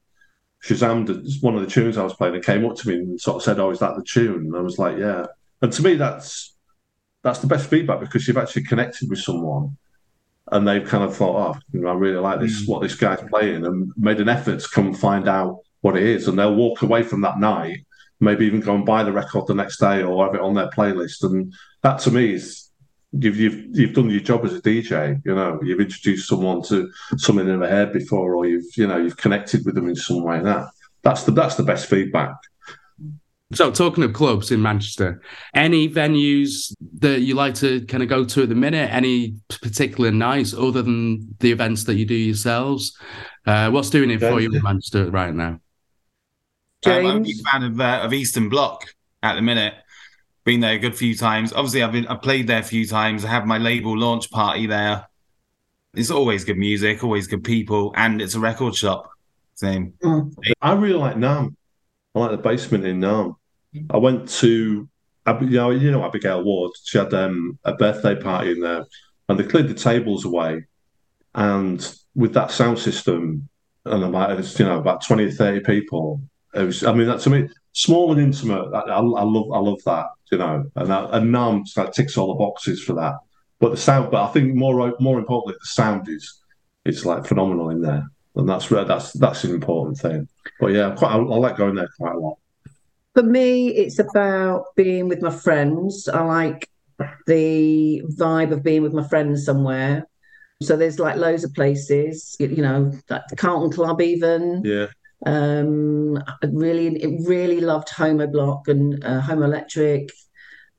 Shazammed 0.65 1.43
one 1.43 1.55
of 1.55 1.62
the 1.62 1.71
tunes 1.71 1.97
I 1.97 2.03
was 2.03 2.15
playing 2.15 2.35
and 2.35 2.45
came 2.45 2.65
up 2.67 2.77
to 2.77 2.89
me 2.89 2.95
and 2.95 3.21
sort 3.21 3.37
of 3.37 3.43
said, 3.43 3.59
"Oh, 3.59 3.71
is 3.71 3.79
that 3.79 3.97
the 3.97 4.05
tune?" 4.05 4.47
And 4.47 4.57
I 4.57 4.61
was 4.61 4.79
like, 4.79 4.99
"Yeah." 4.99 5.27
And 5.62 5.73
to 5.73 5.83
me, 5.83 5.95
that's 5.95 6.55
that's 7.23 7.39
the 7.39 7.47
best 7.47 7.71
feedback 7.71 8.00
because 8.00 8.27
you've 8.27 8.37
actually 8.39 8.65
connected 8.65 9.09
with 9.09 9.21
someone 9.21 9.77
and 10.53 10.67
they've 10.67 10.87
kind 10.87 11.05
of 11.05 11.17
thought, 11.17 11.57
"Oh, 11.57 11.61
you 11.73 11.81
know, 11.81 11.89
I 11.89 11.95
really 11.95 12.19
like 12.19 12.41
this, 12.41 12.62
mm. 12.62 12.69
what 12.69 12.83
this 12.83 12.95
guy's 12.95 13.23
playing," 13.29 13.65
and 13.65 13.93
made 13.97 14.21
an 14.21 14.29
effort 14.29 14.61
to 14.61 14.69
come 14.69 14.93
find 14.93 15.29
out 15.29 15.61
what 15.81 15.97
it 15.97 16.03
is, 16.03 16.29
and 16.29 16.39
they'll 16.39 16.55
walk 16.55 16.83
away 16.83 17.03
from 17.03 17.23
that 17.23 17.39
night, 17.39 17.87
maybe 18.21 18.47
even 18.47 18.61
go 18.61 18.75
and 18.75 18.85
buy 18.85 19.03
the 19.03 19.12
record 19.12 19.47
the 19.47 19.55
next 19.55 19.79
day 19.79 20.03
or 20.03 20.27
have 20.27 20.35
it 20.35 20.41
on 20.41 20.55
their 20.55 20.69
playlist, 20.69 21.23
and 21.25 21.55
that 21.83 22.00
to 22.00 22.11
me 22.11 22.35
is 22.35 22.60
you've 23.12 23.37
you've 23.37 23.76
you've 23.76 23.95
done 23.95 24.11
your 24.11 24.21
job 24.21 24.45
as 24.45 24.55
a 24.55 24.61
DJ. 24.61 25.21
You 25.25 25.35
know, 25.35 25.61
you've 25.62 25.81
introduced 25.81 26.29
someone 26.29 26.62
to 26.64 26.90
something 27.17 27.47
they 27.47 27.52
never 27.52 27.69
heard 27.69 27.93
before, 27.93 28.35
or 28.35 28.47
you've 28.47 28.76
you 28.76 28.87
know 28.87 28.97
you've 28.97 29.17
connected 29.17 29.64
with 29.64 29.75
them 29.75 29.88
in 29.88 29.97
some 29.97 30.23
way. 30.23 30.40
That 30.40 30.69
that's 31.02 31.25
the 31.25 31.33
that's 31.33 31.57
the 31.57 31.62
best 31.62 31.88
feedback. 31.88 32.35
So, 33.52 33.73
talking 33.73 34.05
of 34.05 34.12
clubs 34.12 34.52
in 34.52 34.62
Manchester, 34.62 35.21
any 35.55 35.88
venues 35.88 36.73
that 37.00 37.23
you 37.23 37.35
like 37.35 37.55
to 37.57 37.85
kind 37.87 38.00
of 38.00 38.09
go 38.09 38.25
to 38.25 38.43
at 38.45 38.49
the 38.49 38.55
minute? 38.55 38.88
Any 38.93 39.38
particular 39.49 40.12
nights 40.12 40.55
other 40.55 40.83
than 40.83 41.35
the 41.40 41.50
events 41.50 41.83
that 41.85 41.97
you 41.97 42.07
do 42.07 42.14
yourselves? 42.14 42.97
Uh, 43.45 43.71
what's 43.71 43.90
doing 43.90 44.11
it 44.11 44.21
for 44.21 44.40
you 44.40 44.52
in 44.52 44.62
Manchester 44.62 45.11
right 45.11 45.35
now? 45.35 45.59
Um, 46.87 47.07
I'm 47.07 47.17
a 47.17 47.21
big 47.21 47.40
fan 47.40 47.64
of, 47.64 47.81
uh, 47.81 48.00
of 48.05 48.12
Eastern 48.12 48.49
Bloc 48.49 48.85
at 49.23 49.35
the 49.35 49.43
minute 49.43 49.75
been 50.44 50.61
there 50.61 50.75
a 50.75 50.78
good 50.78 50.97
few 50.97 51.14
times. 51.14 51.52
Obviously, 51.52 51.82
I've 51.82 51.92
been 51.92 52.06
I've 52.06 52.23
played 52.23 52.47
there 52.47 52.61
a 52.61 52.64
few 52.64 52.87
times. 52.87 53.25
I 53.25 53.28
have 53.28 53.47
my 53.47 53.59
label 53.59 53.97
launch 53.97 54.30
party 54.30 54.66
there. 54.66 55.06
It's 55.94 56.11
always 56.11 56.44
good 56.44 56.59
music, 56.59 57.02
always 57.02 57.26
good 57.26 57.44
people, 57.44 57.92
and 57.97 58.23
it's 58.23 58.35
a 58.35 58.40
record 58.40 58.75
shop. 58.75 59.11
Same. 59.54 59.92
Mm. 60.02 60.35
I 60.62 60.73
really 60.73 60.99
like 60.99 61.16
NAMM. 61.16 61.54
I 62.14 62.18
like 62.18 62.30
the 62.30 62.38
basement 62.38 62.87
in 62.87 63.00
NAMM. 63.00 63.37
I 63.90 63.99
went 63.99 64.28
to, 64.40 64.88
you 65.26 65.47
know, 65.50 65.70
you 65.70 65.90
know 65.90 66.04
Abigail 66.04 66.42
Ward. 66.42 66.73
She 66.85 66.99
had 66.99 67.12
um, 67.14 67.59
a 67.64 67.75
birthday 67.75 68.14
party 68.14 68.52
in 68.52 68.61
there, 68.61 68.85
and 69.28 69.38
they 69.38 69.44
cleared 69.44 69.68
the 69.68 69.75
tables 69.75 70.25
away. 70.25 70.64
And 71.35 71.94
with 72.14 72.35
that 72.35 72.50
sound 72.50 72.78
system, 72.78 73.49
and 73.85 74.04
about 74.04 74.59
you 74.59 74.64
know 74.64 74.78
about 74.78 75.04
twenty 75.04 75.25
or 75.25 75.30
thirty 75.30 75.61
people, 75.61 76.20
it 76.54 76.62
was. 76.62 76.85
I 76.85 76.92
mean, 76.92 77.06
that 77.06 77.20
to 77.20 77.30
me, 77.30 77.49
small 77.73 78.12
and 78.12 78.20
intimate. 78.20 78.73
I, 78.75 78.80
I, 78.80 79.00
love 79.00 79.52
I 79.52 79.59
love 79.59 79.80
that, 79.85 80.06
you 80.31 80.39
know, 80.39 80.65
and 80.77 80.89
that, 80.89 81.11
and 81.13 81.35
NAMM 81.35 81.73
that 81.75 81.93
ticks 81.93 82.17
all 82.17 82.29
the 82.29 82.39
boxes 82.39 82.83
for 82.83 82.95
that. 82.95 83.14
But 83.59 83.71
the 83.71 83.77
sound, 83.77 84.11
but 84.11 84.25
I 84.25 84.33
think 84.33 84.55
more 84.55 84.95
more 85.01 85.19
importantly, 85.19 85.55
the 85.61 85.66
sound 85.66 86.09
is 86.09 86.40
it's 86.85 87.05
like 87.05 87.27
phenomenal 87.27 87.71
in 87.71 87.83
there, 87.83 88.05
and 88.37 88.49
that's 88.49 88.71
where 88.71 88.85
that's 88.85 89.12
that's 89.12 89.45
an 89.45 89.55
important 89.55 89.99
thing. 89.99 90.29
But 90.59 90.69
yeah, 90.69 90.95
quite 90.97 91.12
I, 91.12 91.16
I 91.16 91.37
like 91.37 91.57
going 91.57 91.75
there 91.75 91.88
quite 91.99 92.14
a 92.14 92.19
lot. 92.19 92.38
For 93.14 93.23
me, 93.23 93.69
it's 93.69 93.99
about 93.99 94.64
being 94.77 95.09
with 95.09 95.21
my 95.21 95.31
friends. 95.31 96.09
I 96.09 96.23
like 96.23 96.69
the 97.27 98.03
vibe 98.16 98.53
of 98.53 98.62
being 98.62 98.83
with 98.83 98.93
my 98.93 99.07
friends 99.07 99.45
somewhere. 99.45 100.07
So 100.62 100.77
there's 100.77 100.99
like 100.99 101.16
loads 101.16 101.43
of 101.43 101.55
places, 101.55 102.37
you 102.38 102.62
know, 102.62 102.93
like 103.09 103.23
the 103.29 103.37
Carlton 103.37 103.73
Club, 103.73 104.01
even. 104.01 104.62
Yeah. 104.64 104.87
Um, 105.26 106.16
I 106.16 106.46
really, 106.46 107.18
really 107.26 107.61
loved 107.61 107.88
Homobloc 107.88 108.68
and 108.68 109.04
uh, 109.04 109.20
Homoelectric. 109.20 110.11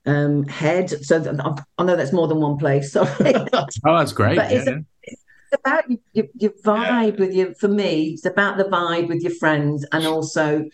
Um, 0.05 0.43
Head. 0.47 0.89
So 0.89 1.23
th- 1.23 1.35
I 1.77 1.83
know 1.83 1.95
that's 1.95 2.11
more 2.11 2.27
than 2.27 2.41
one 2.41 2.57
place. 2.57 2.91
Sorry. 2.91 3.35
oh, 3.53 3.67
that's 3.83 4.13
great. 4.13 4.35
But 4.35 4.51
yeah. 4.51 4.57
it's, 4.57 4.67
a, 4.67 4.85
it's, 5.03 5.23
about 5.53 5.83
your, 6.13 6.25
your, 6.39 6.51
vibe 6.63 7.19
yeah. 7.19 7.25
with 7.25 7.33
your. 7.35 7.53
For 7.55 7.67
me, 7.67 8.13
it's 8.13 8.25
about 8.25 8.57
the 8.57 8.63
vibe 8.63 9.09
with 9.09 9.21
your 9.21 9.35
friends, 9.35 9.85
and 9.91 10.07
also, 10.07 10.65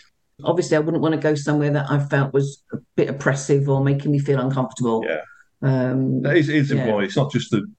obviously, 0.45 0.77
I 0.77 0.79
wouldn't 0.79 1.03
want 1.03 1.15
to 1.15 1.19
go 1.19 1.35
somewhere 1.35 1.71
that 1.71 1.91
I 1.91 1.99
felt 1.99 2.33
was 2.33 2.63
a 2.71 2.77
bit 2.95 3.09
oppressive 3.09 3.67
or 3.67 3.83
making 3.83 4.13
me 4.13 4.19
feel 4.19 4.39
uncomfortable. 4.39 5.03
Yeah. 5.05 5.21
Um, 5.61 6.25
it's, 6.25 6.47
it's 6.47 6.71
yeah. 6.71 6.83
important. 6.83 7.09
It's 7.09 7.17
not 7.17 7.31
just 7.31 7.51
the 7.51 7.69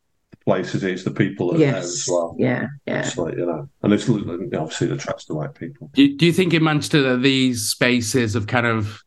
places, 0.49 0.83
it's 0.83 1.05
the 1.05 1.11
people 1.11 1.53
that 1.53 1.59
yes. 1.59 1.73
there 1.73 1.83
as 1.83 2.09
well. 2.09 2.35
Yeah, 2.39 2.69
yeah. 2.87 3.01
It's 3.01 3.19
like, 3.19 3.35
you 3.35 3.45
know, 3.45 3.69
and 3.83 3.93
it's 3.93 4.09
obviously 4.09 4.87
it 4.87 4.93
attracts 4.95 5.27
the 5.27 5.35
right 5.35 5.55
people. 5.55 5.91
Do, 5.93 6.17
do 6.17 6.25
you 6.25 6.33
think 6.33 6.55
in 6.55 6.65
Manchester 6.65 7.03
that 7.03 7.23
these 7.23 7.69
spaces 7.69 8.33
have 8.33 8.47
kind 8.47 8.65
of 8.67 9.03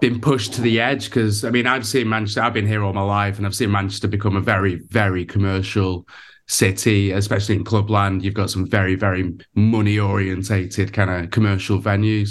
been 0.00 0.20
pushed 0.20 0.52
to 0.52 0.60
the 0.60 0.80
edge? 0.80 1.06
Because 1.06 1.44
I 1.44 1.50
mean, 1.50 1.66
I've 1.66 1.84
seen 1.84 2.08
Manchester. 2.08 2.40
I've 2.40 2.54
been 2.54 2.68
here 2.68 2.84
all 2.84 2.92
my 2.92 3.02
life, 3.02 3.36
and 3.36 3.44
I've 3.44 3.54
seen 3.56 3.72
Manchester 3.72 4.06
become 4.06 4.36
a 4.36 4.40
very, 4.40 4.76
very 4.76 5.24
commercial 5.24 6.06
city, 6.46 7.10
especially 7.10 7.56
in 7.56 7.64
clubland. 7.64 8.24
You've 8.24 8.34
got 8.34 8.50
some 8.50 8.64
very, 8.64 8.94
very 8.94 9.36
money 9.56 9.98
orientated 9.98 10.92
kind 10.92 11.10
of 11.10 11.30
commercial 11.32 11.80
venues. 11.80 12.30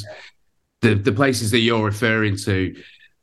The 0.79 0.93
the 0.95 1.11
places 1.11 1.51
that 1.51 1.59
you're 1.59 1.83
referring 1.83 2.37
to, 2.37 2.73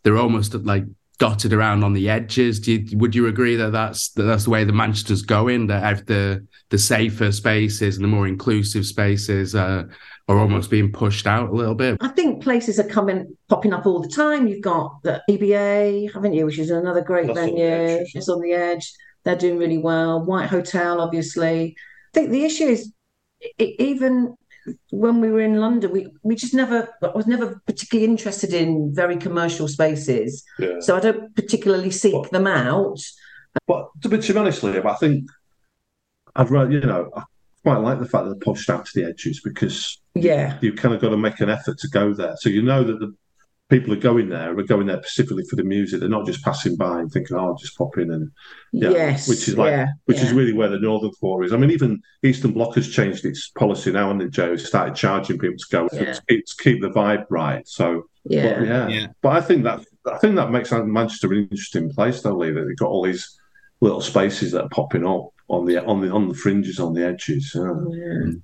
they're 0.02 0.18
almost 0.18 0.52
like 0.52 0.85
dotted 1.18 1.52
around 1.52 1.85
on 1.85 1.92
the 1.92 2.09
edges. 2.09 2.66
You, 2.66 2.85
would 2.98 3.14
you 3.14 3.26
agree 3.26 3.57
that 3.57 3.70
that's 3.70 4.11
that 4.11 4.22
that's 4.22 4.44
the 4.44 4.50
way 4.50 4.64
the 4.64 4.72
Manchester's 4.72 5.22
going? 5.22 5.66
That 5.66 6.07
the 6.07 6.46
the 6.70 6.78
safer 6.78 7.33
spaces 7.33 7.96
and 7.96 8.04
the 8.04 8.09
more 8.09 8.26
inclusive 8.26 8.87
spaces 8.87 9.54
uh, 9.54 9.85
are 10.28 10.38
almost 10.38 10.70
being 10.70 10.92
pushed 10.92 11.26
out 11.26 11.50
a 11.50 11.52
little 11.52 11.74
bit. 11.74 11.96
I 12.00 12.09
think 12.09 12.42
places 12.42 12.78
are 12.78 12.88
coming 12.88 13.37
popping 13.48 13.72
up 13.72 13.87
all 13.87 14.00
the 14.00 14.09
time. 14.09 14.46
You've 14.46 14.62
got 14.62 15.02
the 15.02 15.22
EBA, 15.28 16.12
haven't 16.12 16.35
you? 16.35 16.46
Which 16.46 16.59
is 16.59 16.70
another 16.70 17.02
great 17.02 17.26
that's 17.26 17.38
venue. 17.38 18.04
It's 18.14 18.28
on 18.28 18.40
the 18.40 18.52
edge. 18.52 18.92
They're 19.24 19.37
doing 19.37 19.59
really 19.59 19.78
well. 19.78 20.24
White 20.24 20.48
Hotel, 20.48 21.00
obviously. 21.00 21.74
I 22.14 22.18
think 22.18 22.31
the 22.31 22.44
issue 22.44 22.64
is 22.64 22.92
it, 23.40 23.81
even 23.81 24.35
when 24.90 25.20
we 25.20 25.31
were 25.31 25.40
in 25.40 25.61
London, 25.61 25.90
we 25.90 26.09
we 26.22 26.35
just 26.35 26.54
never 26.54 26.88
I 27.02 27.09
was 27.09 27.26
never 27.26 27.61
particularly 27.66 28.11
interested 28.11 28.52
in 28.52 28.94
very 28.94 29.16
commercial 29.16 29.68
spaces. 29.68 30.44
Yeah. 30.59 30.81
So 30.81 30.96
I 30.96 31.00
don't 31.00 31.35
particularly 31.35 31.90
seek 31.90 32.12
but, 32.12 32.31
them 32.31 32.46
out. 32.46 33.00
But 33.66 33.88
to 34.02 34.09
be, 34.09 34.18
to 34.18 34.33
be 34.33 34.38
honest, 34.38 34.62
Liam, 34.62 34.87
I 34.87 34.94
think 34.94 35.28
I'd 36.37 36.50
rather 36.50 36.70
you 36.70 36.81
know 36.81 37.11
I 37.16 37.22
quite 37.64 37.78
like 37.78 37.98
the 37.98 38.09
fact 38.09 38.24
that 38.24 38.31
they're 38.31 38.54
pushed 38.54 38.70
out 38.70 38.87
to 38.87 38.92
the 38.94 39.07
edges 39.07 39.40
because 39.42 40.00
yeah, 40.14 40.59
you've 40.61 40.76
kind 40.76 40.94
of 40.94 41.00
got 41.00 41.11
to 41.11 41.16
make 41.16 41.40
an 41.40 41.50
effort 41.50 41.78
to 41.78 41.88
go 41.88 42.14
there. 42.14 42.35
So 42.38 42.48
you 42.48 42.62
know 42.62 42.85
that 42.85 42.98
the 42.98 43.14
people 43.68 43.92
are 43.92 43.96
going 43.96 44.28
there 44.31 44.59
are 44.59 44.62
going 44.62 44.87
there 44.87 45.02
specifically 45.02 45.44
for 45.48 45.57
the 45.57 45.64
music. 45.64 46.00
They're 46.00 46.09
not 46.09 46.26
just 46.26 46.42
passing 46.42 46.76
by 46.76 47.00
and 47.00 47.11
thinking, 47.11 47.37
"Oh, 47.37 47.48
I'll 47.48 47.57
just 47.57 47.76
pop 47.76 47.98
in 47.98 48.11
and 48.11 48.31
yeah." 48.72 48.90
Yes, 48.90 49.28
which 49.28 49.48
is 49.48 49.57
like, 49.57 49.70
yeah, 49.70 49.88
which 50.07 50.18
yeah. 50.18 50.24
is 50.24 50.33
really 50.33 50.52
where 50.52 50.68
the 50.68 50.78
Northern 50.78 51.11
Core 51.12 51.44
is. 51.44 51.52
I 51.52 51.57
mean, 51.57 51.70
even 51.70 52.00
Eastern 52.22 52.52
Bloc 52.52 52.74
has 52.76 52.88
changed 52.88 53.24
its 53.24 53.48
policy 53.50 53.92
now, 53.92 54.11
and 54.11 54.33
Joe 54.33 54.57
started 54.57 54.94
charging 54.94 55.38
people 55.38 55.59
to 55.59 55.66
go 55.70 55.88
yeah. 55.92 56.12
to, 56.14 56.22
keep, 56.28 56.46
to 56.46 56.54
keep 56.62 56.81
the 56.81 56.90
vibe 56.90 57.26
right. 57.31 57.66
So 57.68 58.04
yeah. 58.24 58.59
But, 58.59 58.66
yeah, 58.66 58.88
yeah. 58.88 59.07
But 59.22 59.37
I 59.37 59.40
think 59.40 59.64
that 59.64 59.81
I 60.07 60.18
think 60.18 60.37
that 60.37 60.50
makes 60.50 60.72
Manchester 60.72 61.33
an 61.33 61.48
interesting 61.50 61.90
place, 61.90 62.22
though, 62.22 62.37
Lee. 62.37 62.50
That 62.50 62.64
they've 62.64 62.76
got 62.76 62.88
all 62.88 63.04
these 63.04 63.38
little 63.81 64.00
spaces 64.00 64.52
that 64.52 64.64
are 64.64 64.68
popping 64.70 65.07
up 65.07 65.28
on 65.48 65.66
the 65.66 65.85
on 65.85 66.00
the 66.00 66.11
on 66.11 66.28
the 66.28 66.35
fringes, 66.35 66.78
on 66.78 66.94
the 66.94 67.04
edges. 67.04 67.52
Yeah. 67.54 67.62
Mm. 67.62 68.42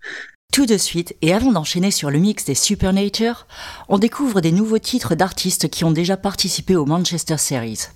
Tout 0.55 0.67
de 0.67 0.79
suite, 0.79 1.17
et 1.21 1.35
avant 1.35 1.51
d'enchaîner 1.51 1.90
sur 1.90 2.12
le 2.12 2.21
mix 2.21 2.45
des 2.45 2.55
Supernature, 2.55 3.49
on 3.88 3.99
découvre 3.99 4.40
des 4.40 4.53
nouveaux 4.53 4.79
titres 4.79 5.17
d'artistes 5.17 5.69
qui 5.69 5.83
ont 5.83 5.90
déjà 5.90 6.17
participé 6.17 6.77
au 6.77 6.87
Manchester 6.87 7.38
Series. 7.38 7.88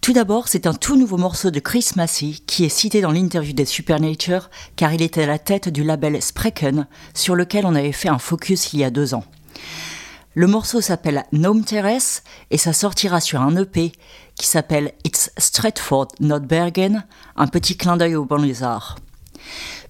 Tout 0.00 0.12
d'abord, 0.12 0.46
c'est 0.46 0.68
un 0.68 0.72
tout 0.72 0.96
nouveau 0.96 1.16
morceau 1.16 1.50
de 1.50 1.58
Chris 1.58 1.88
Massey 1.96 2.34
qui 2.46 2.64
est 2.64 2.68
cité 2.68 3.00
dans 3.00 3.10
l'interview 3.10 3.54
des 3.54 3.64
Supernature 3.64 4.50
car 4.76 4.92
il 4.92 5.02
était 5.02 5.24
à 5.24 5.26
la 5.26 5.40
tête 5.40 5.68
du 5.68 5.82
label 5.82 6.22
Sprecken 6.22 6.86
sur 7.12 7.34
lequel 7.34 7.66
on 7.66 7.74
avait 7.74 7.90
fait 7.90 8.08
un 8.08 8.20
focus 8.20 8.72
il 8.72 8.78
y 8.78 8.84
a 8.84 8.90
deux 8.90 9.14
ans. 9.14 9.24
Le 10.34 10.46
morceau 10.46 10.80
s'appelle 10.80 11.24
Gnome 11.32 11.64
Terrace 11.64 12.22
et 12.52 12.56
ça 12.56 12.72
sortira 12.72 13.20
sur 13.20 13.40
un 13.40 13.56
EP 13.56 13.90
qui 14.36 14.46
s'appelle 14.46 14.92
It's 15.04 15.32
Stratford, 15.36 16.06
not 16.20 16.38
Bergen, 16.38 17.04
un 17.34 17.48
petit 17.48 17.76
clin 17.76 17.96
d'œil 17.96 18.14
au 18.14 18.24
banlieusard. 18.24 18.94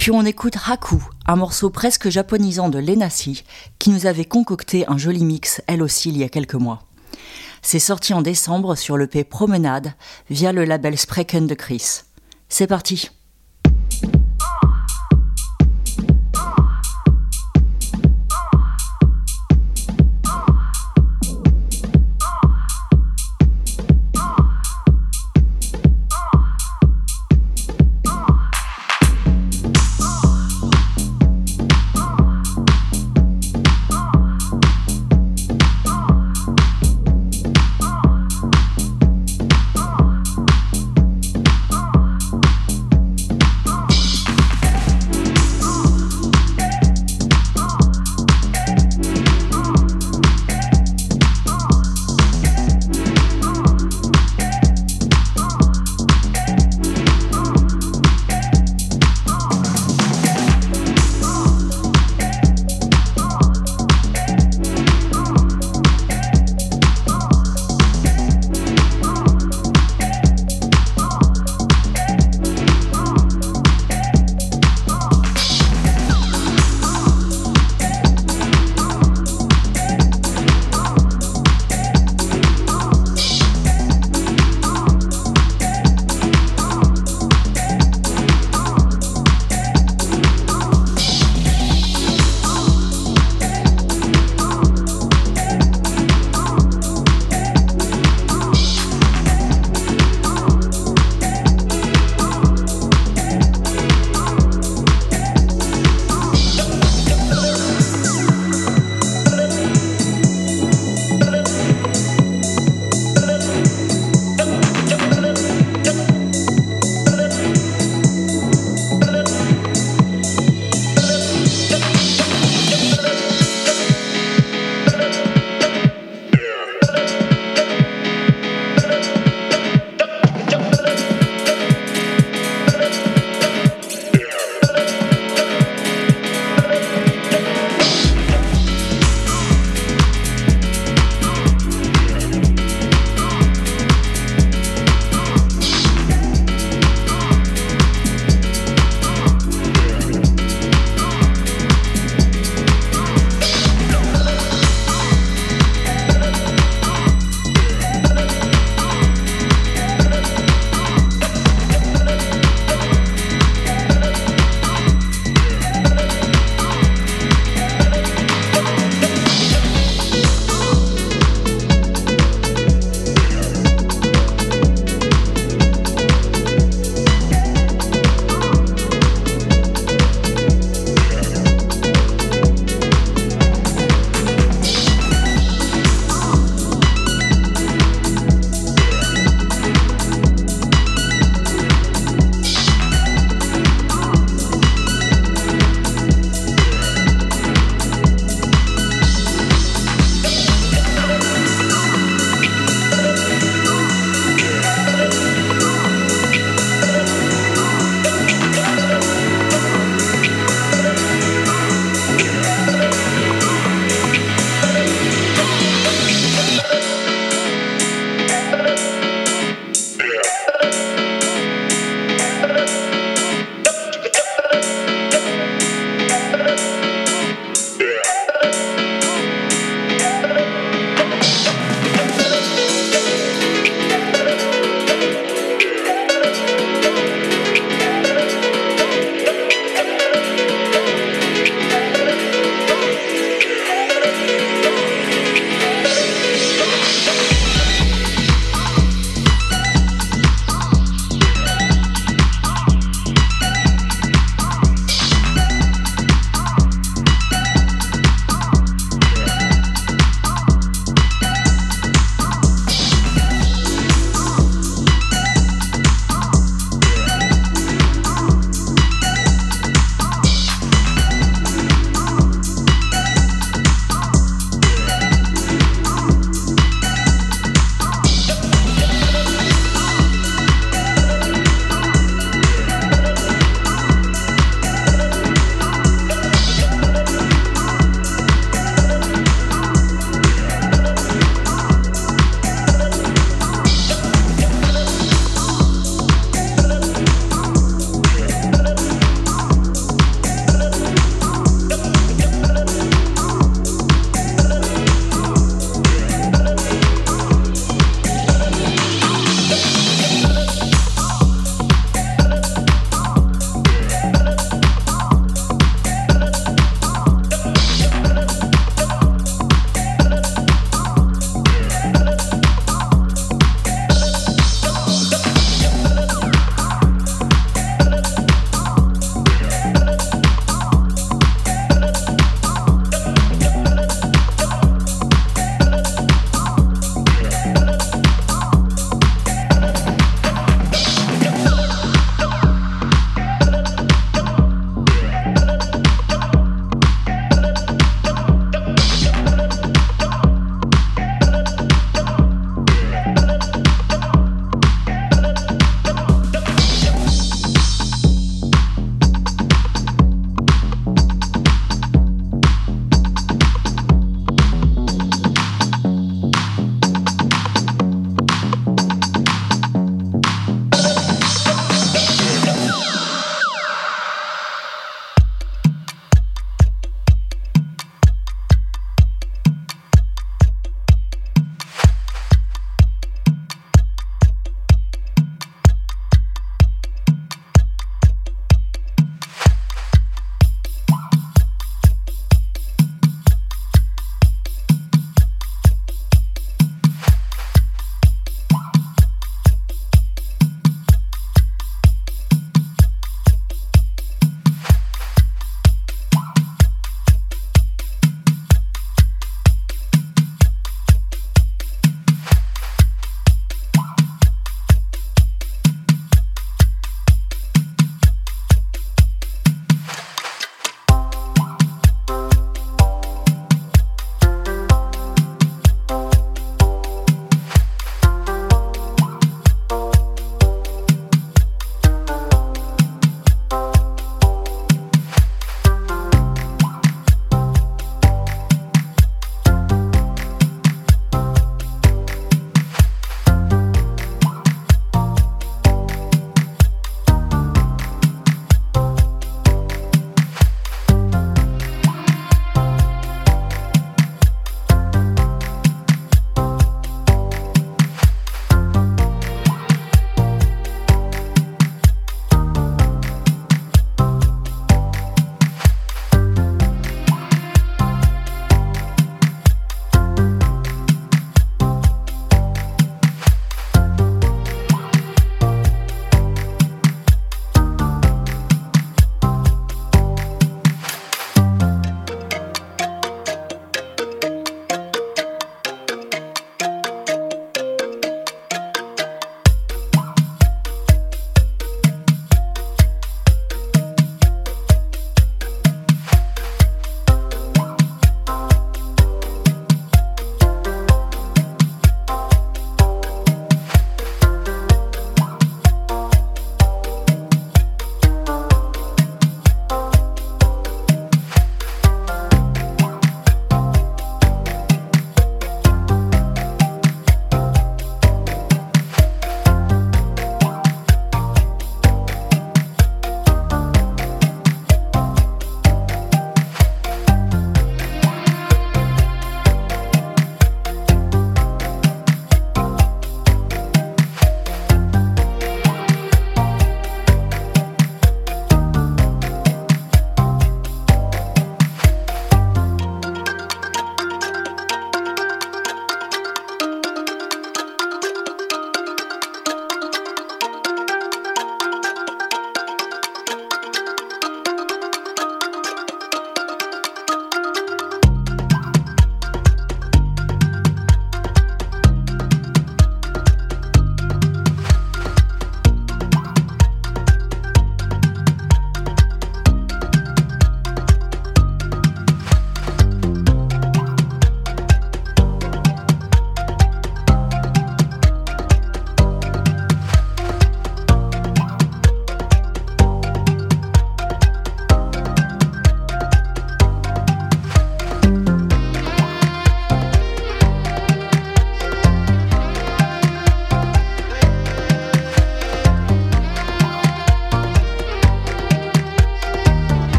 Puis 0.00 0.10
on 0.12 0.24
écoute 0.24 0.56
Haku, 0.66 1.04
un 1.26 1.36
morceau 1.36 1.68
presque 1.68 2.08
japonisant 2.08 2.70
de 2.70 2.78
Lenasi, 2.78 3.44
qui 3.78 3.90
nous 3.90 4.06
avait 4.06 4.24
concocté 4.24 4.88
un 4.88 4.96
joli 4.96 5.26
mix 5.26 5.60
elle 5.66 5.82
aussi 5.82 6.08
il 6.08 6.16
y 6.16 6.24
a 6.24 6.30
quelques 6.30 6.54
mois. 6.54 6.84
C'est 7.60 7.78
sorti 7.78 8.14
en 8.14 8.22
décembre 8.22 8.76
sur 8.76 8.96
le 8.96 9.06
P 9.08 9.24
Promenade 9.24 9.92
via 10.30 10.52
le 10.52 10.64
label 10.64 10.96
Sprecken 10.96 11.46
de 11.46 11.54
Chris. 11.54 12.00
C'est 12.48 12.66
parti! 12.66 13.10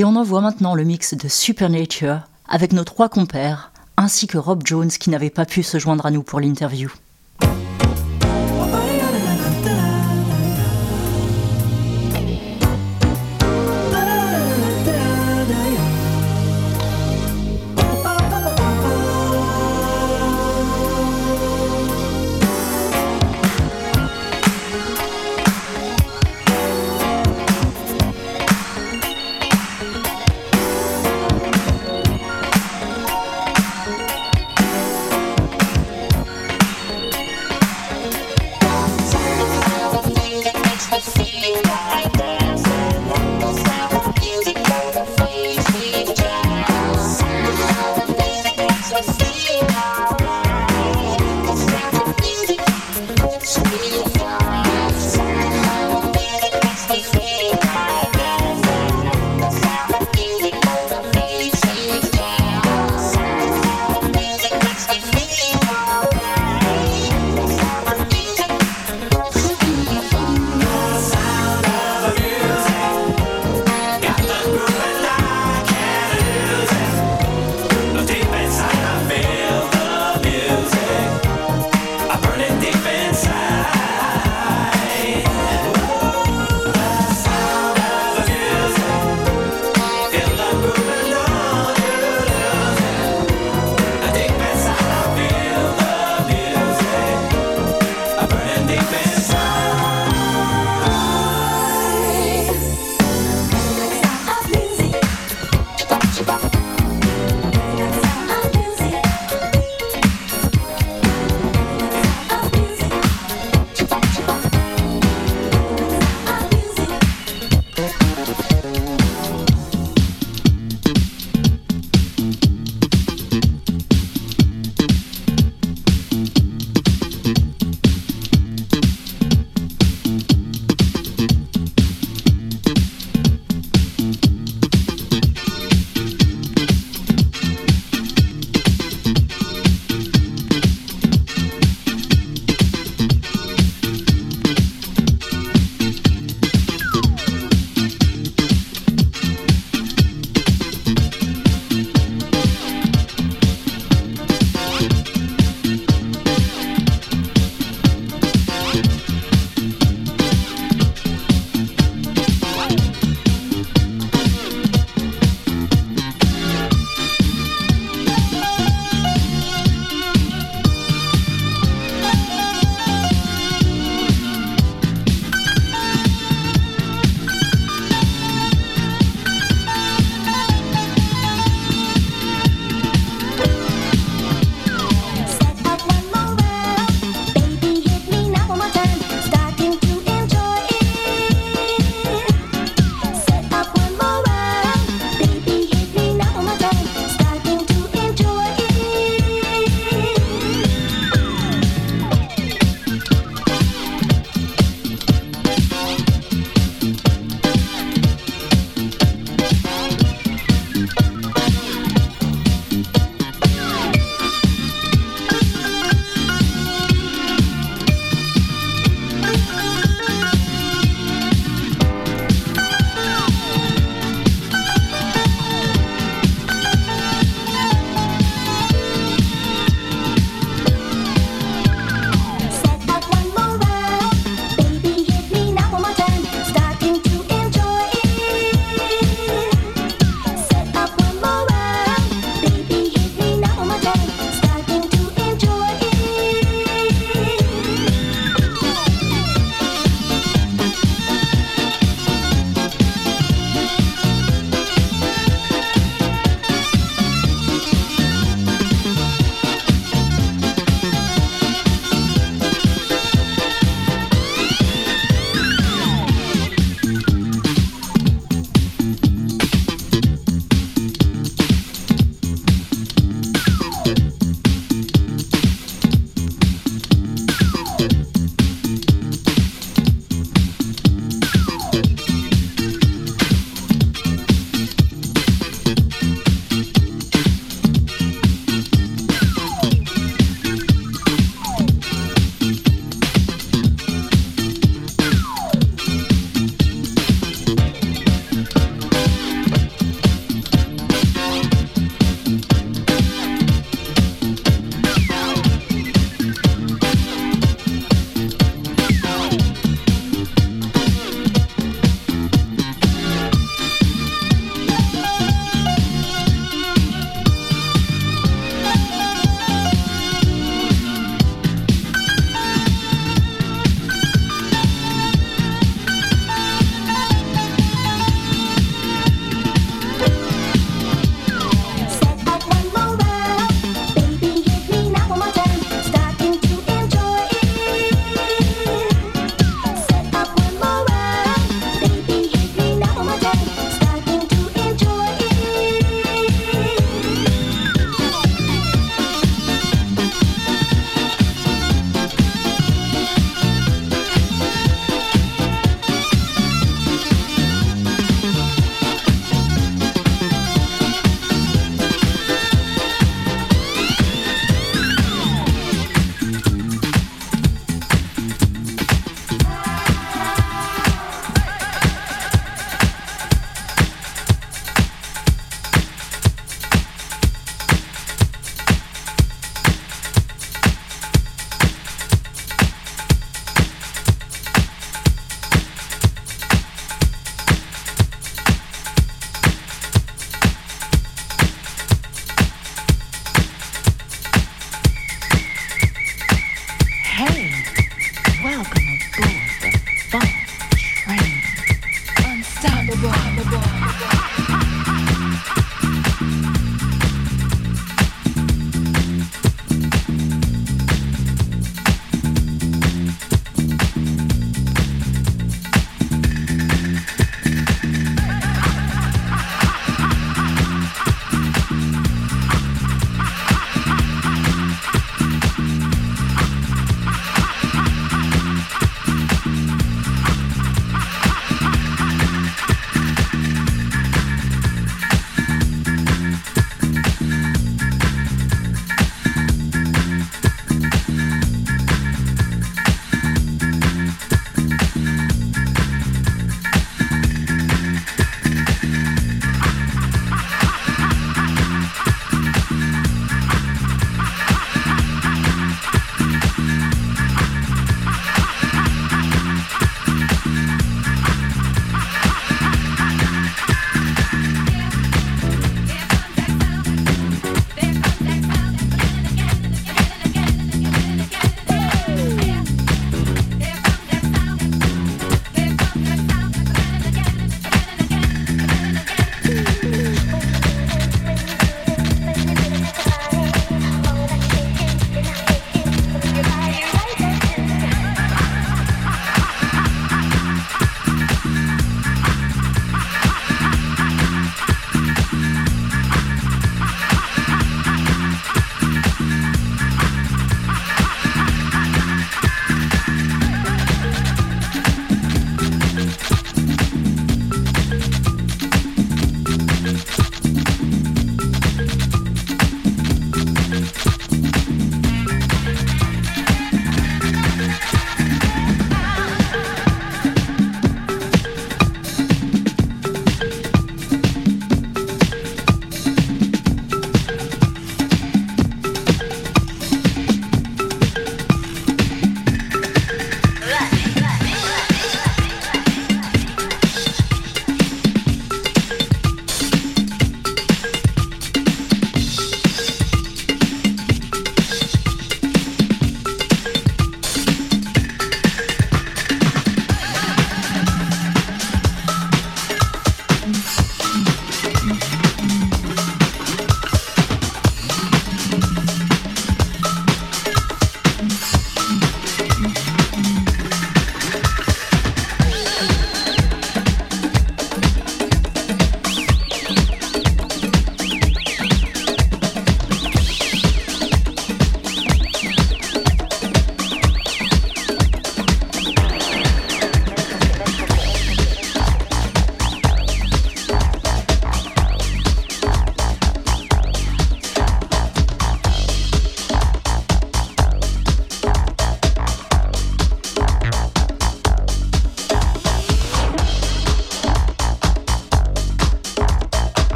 Et 0.00 0.04
on 0.04 0.16
envoie 0.16 0.40
maintenant 0.40 0.74
le 0.74 0.84
mix 0.84 1.12
de 1.12 1.28
Supernature 1.28 2.20
avec 2.48 2.72
nos 2.72 2.84
trois 2.84 3.10
compères, 3.10 3.70
ainsi 3.98 4.26
que 4.26 4.38
Rob 4.38 4.62
Jones 4.64 4.88
qui 4.88 5.10
n'avait 5.10 5.28
pas 5.28 5.44
pu 5.44 5.62
se 5.62 5.78
joindre 5.78 6.06
à 6.06 6.10
nous 6.10 6.22
pour 6.22 6.40
l'interview. 6.40 6.90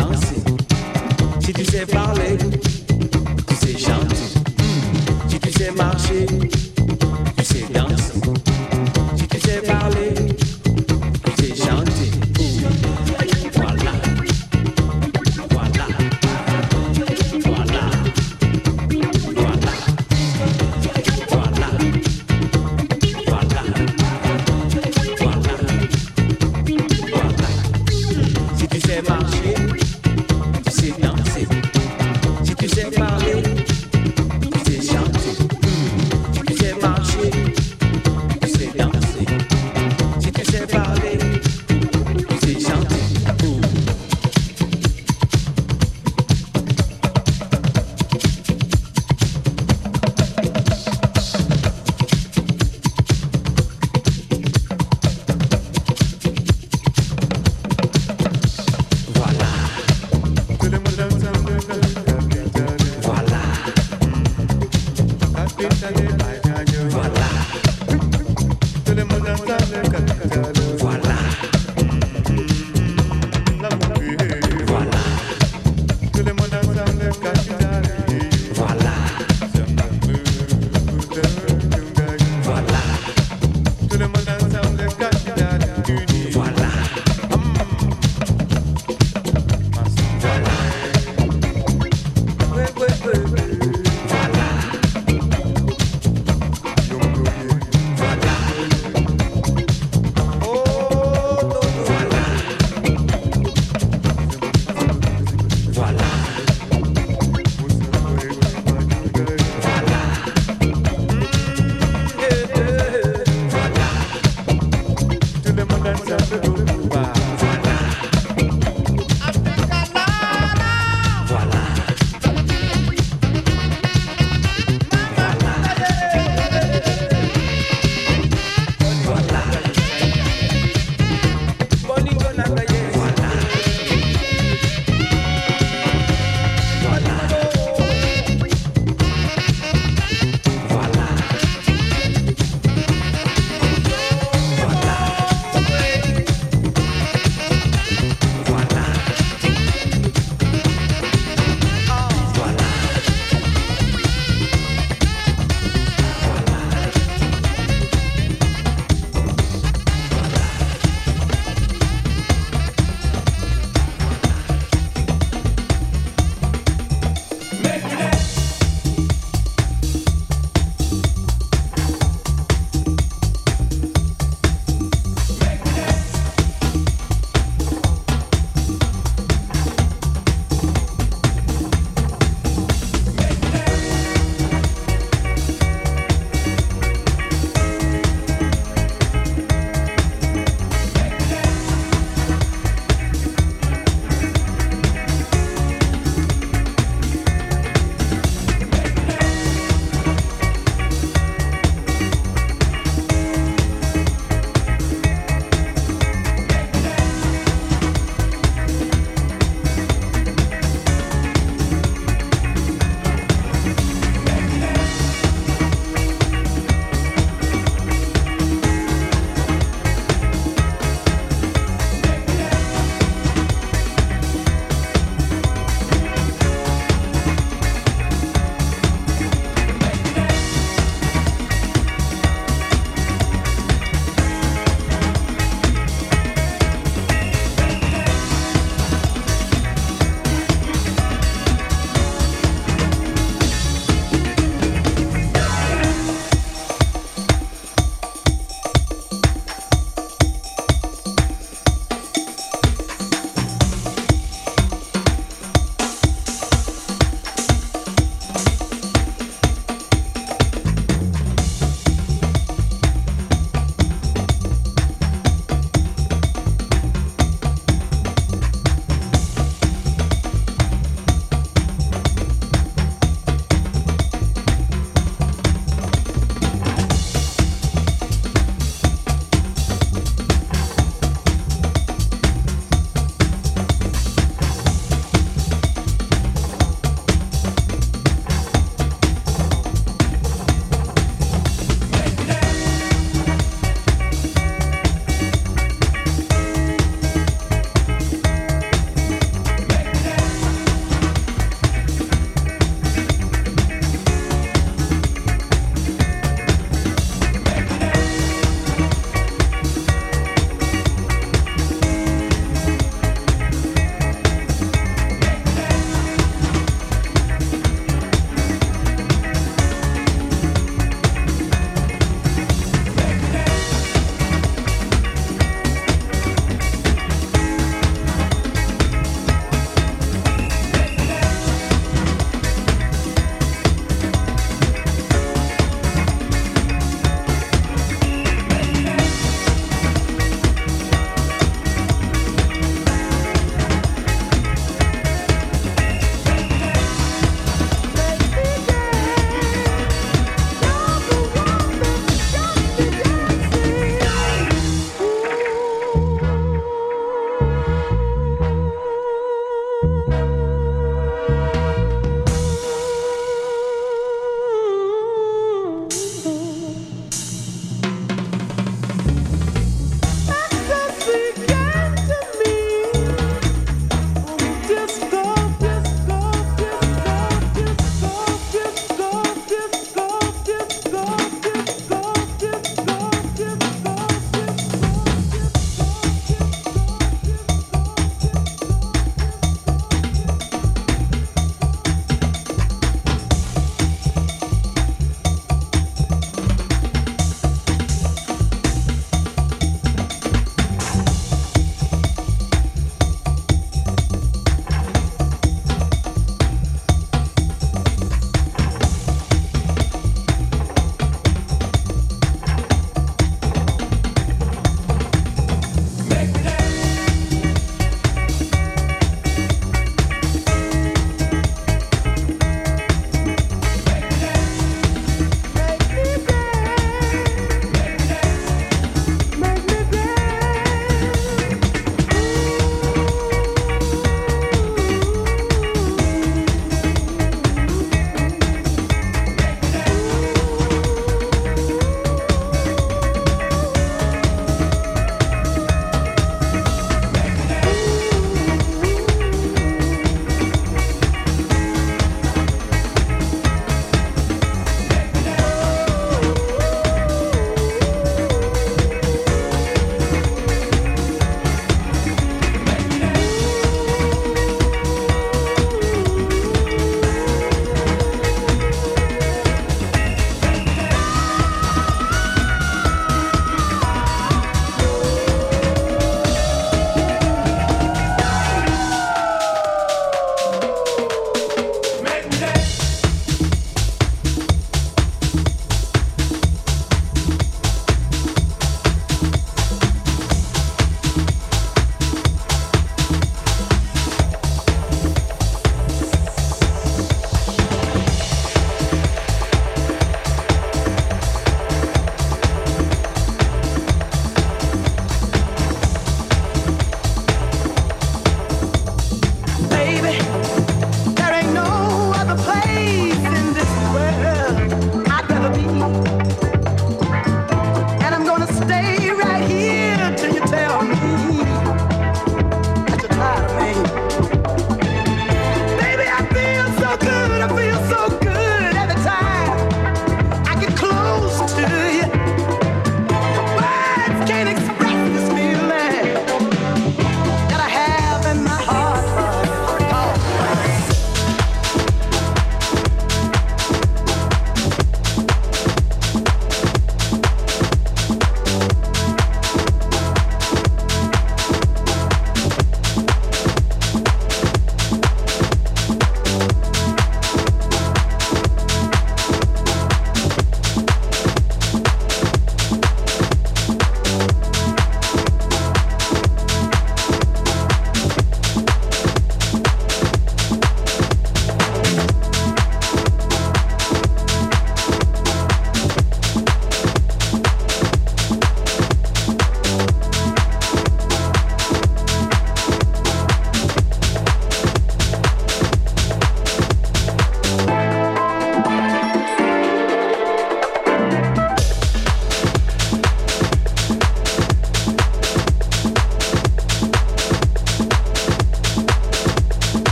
Danser. 0.00 0.42
Si 1.40 1.52
tu 1.52 1.64
sais 1.64 1.86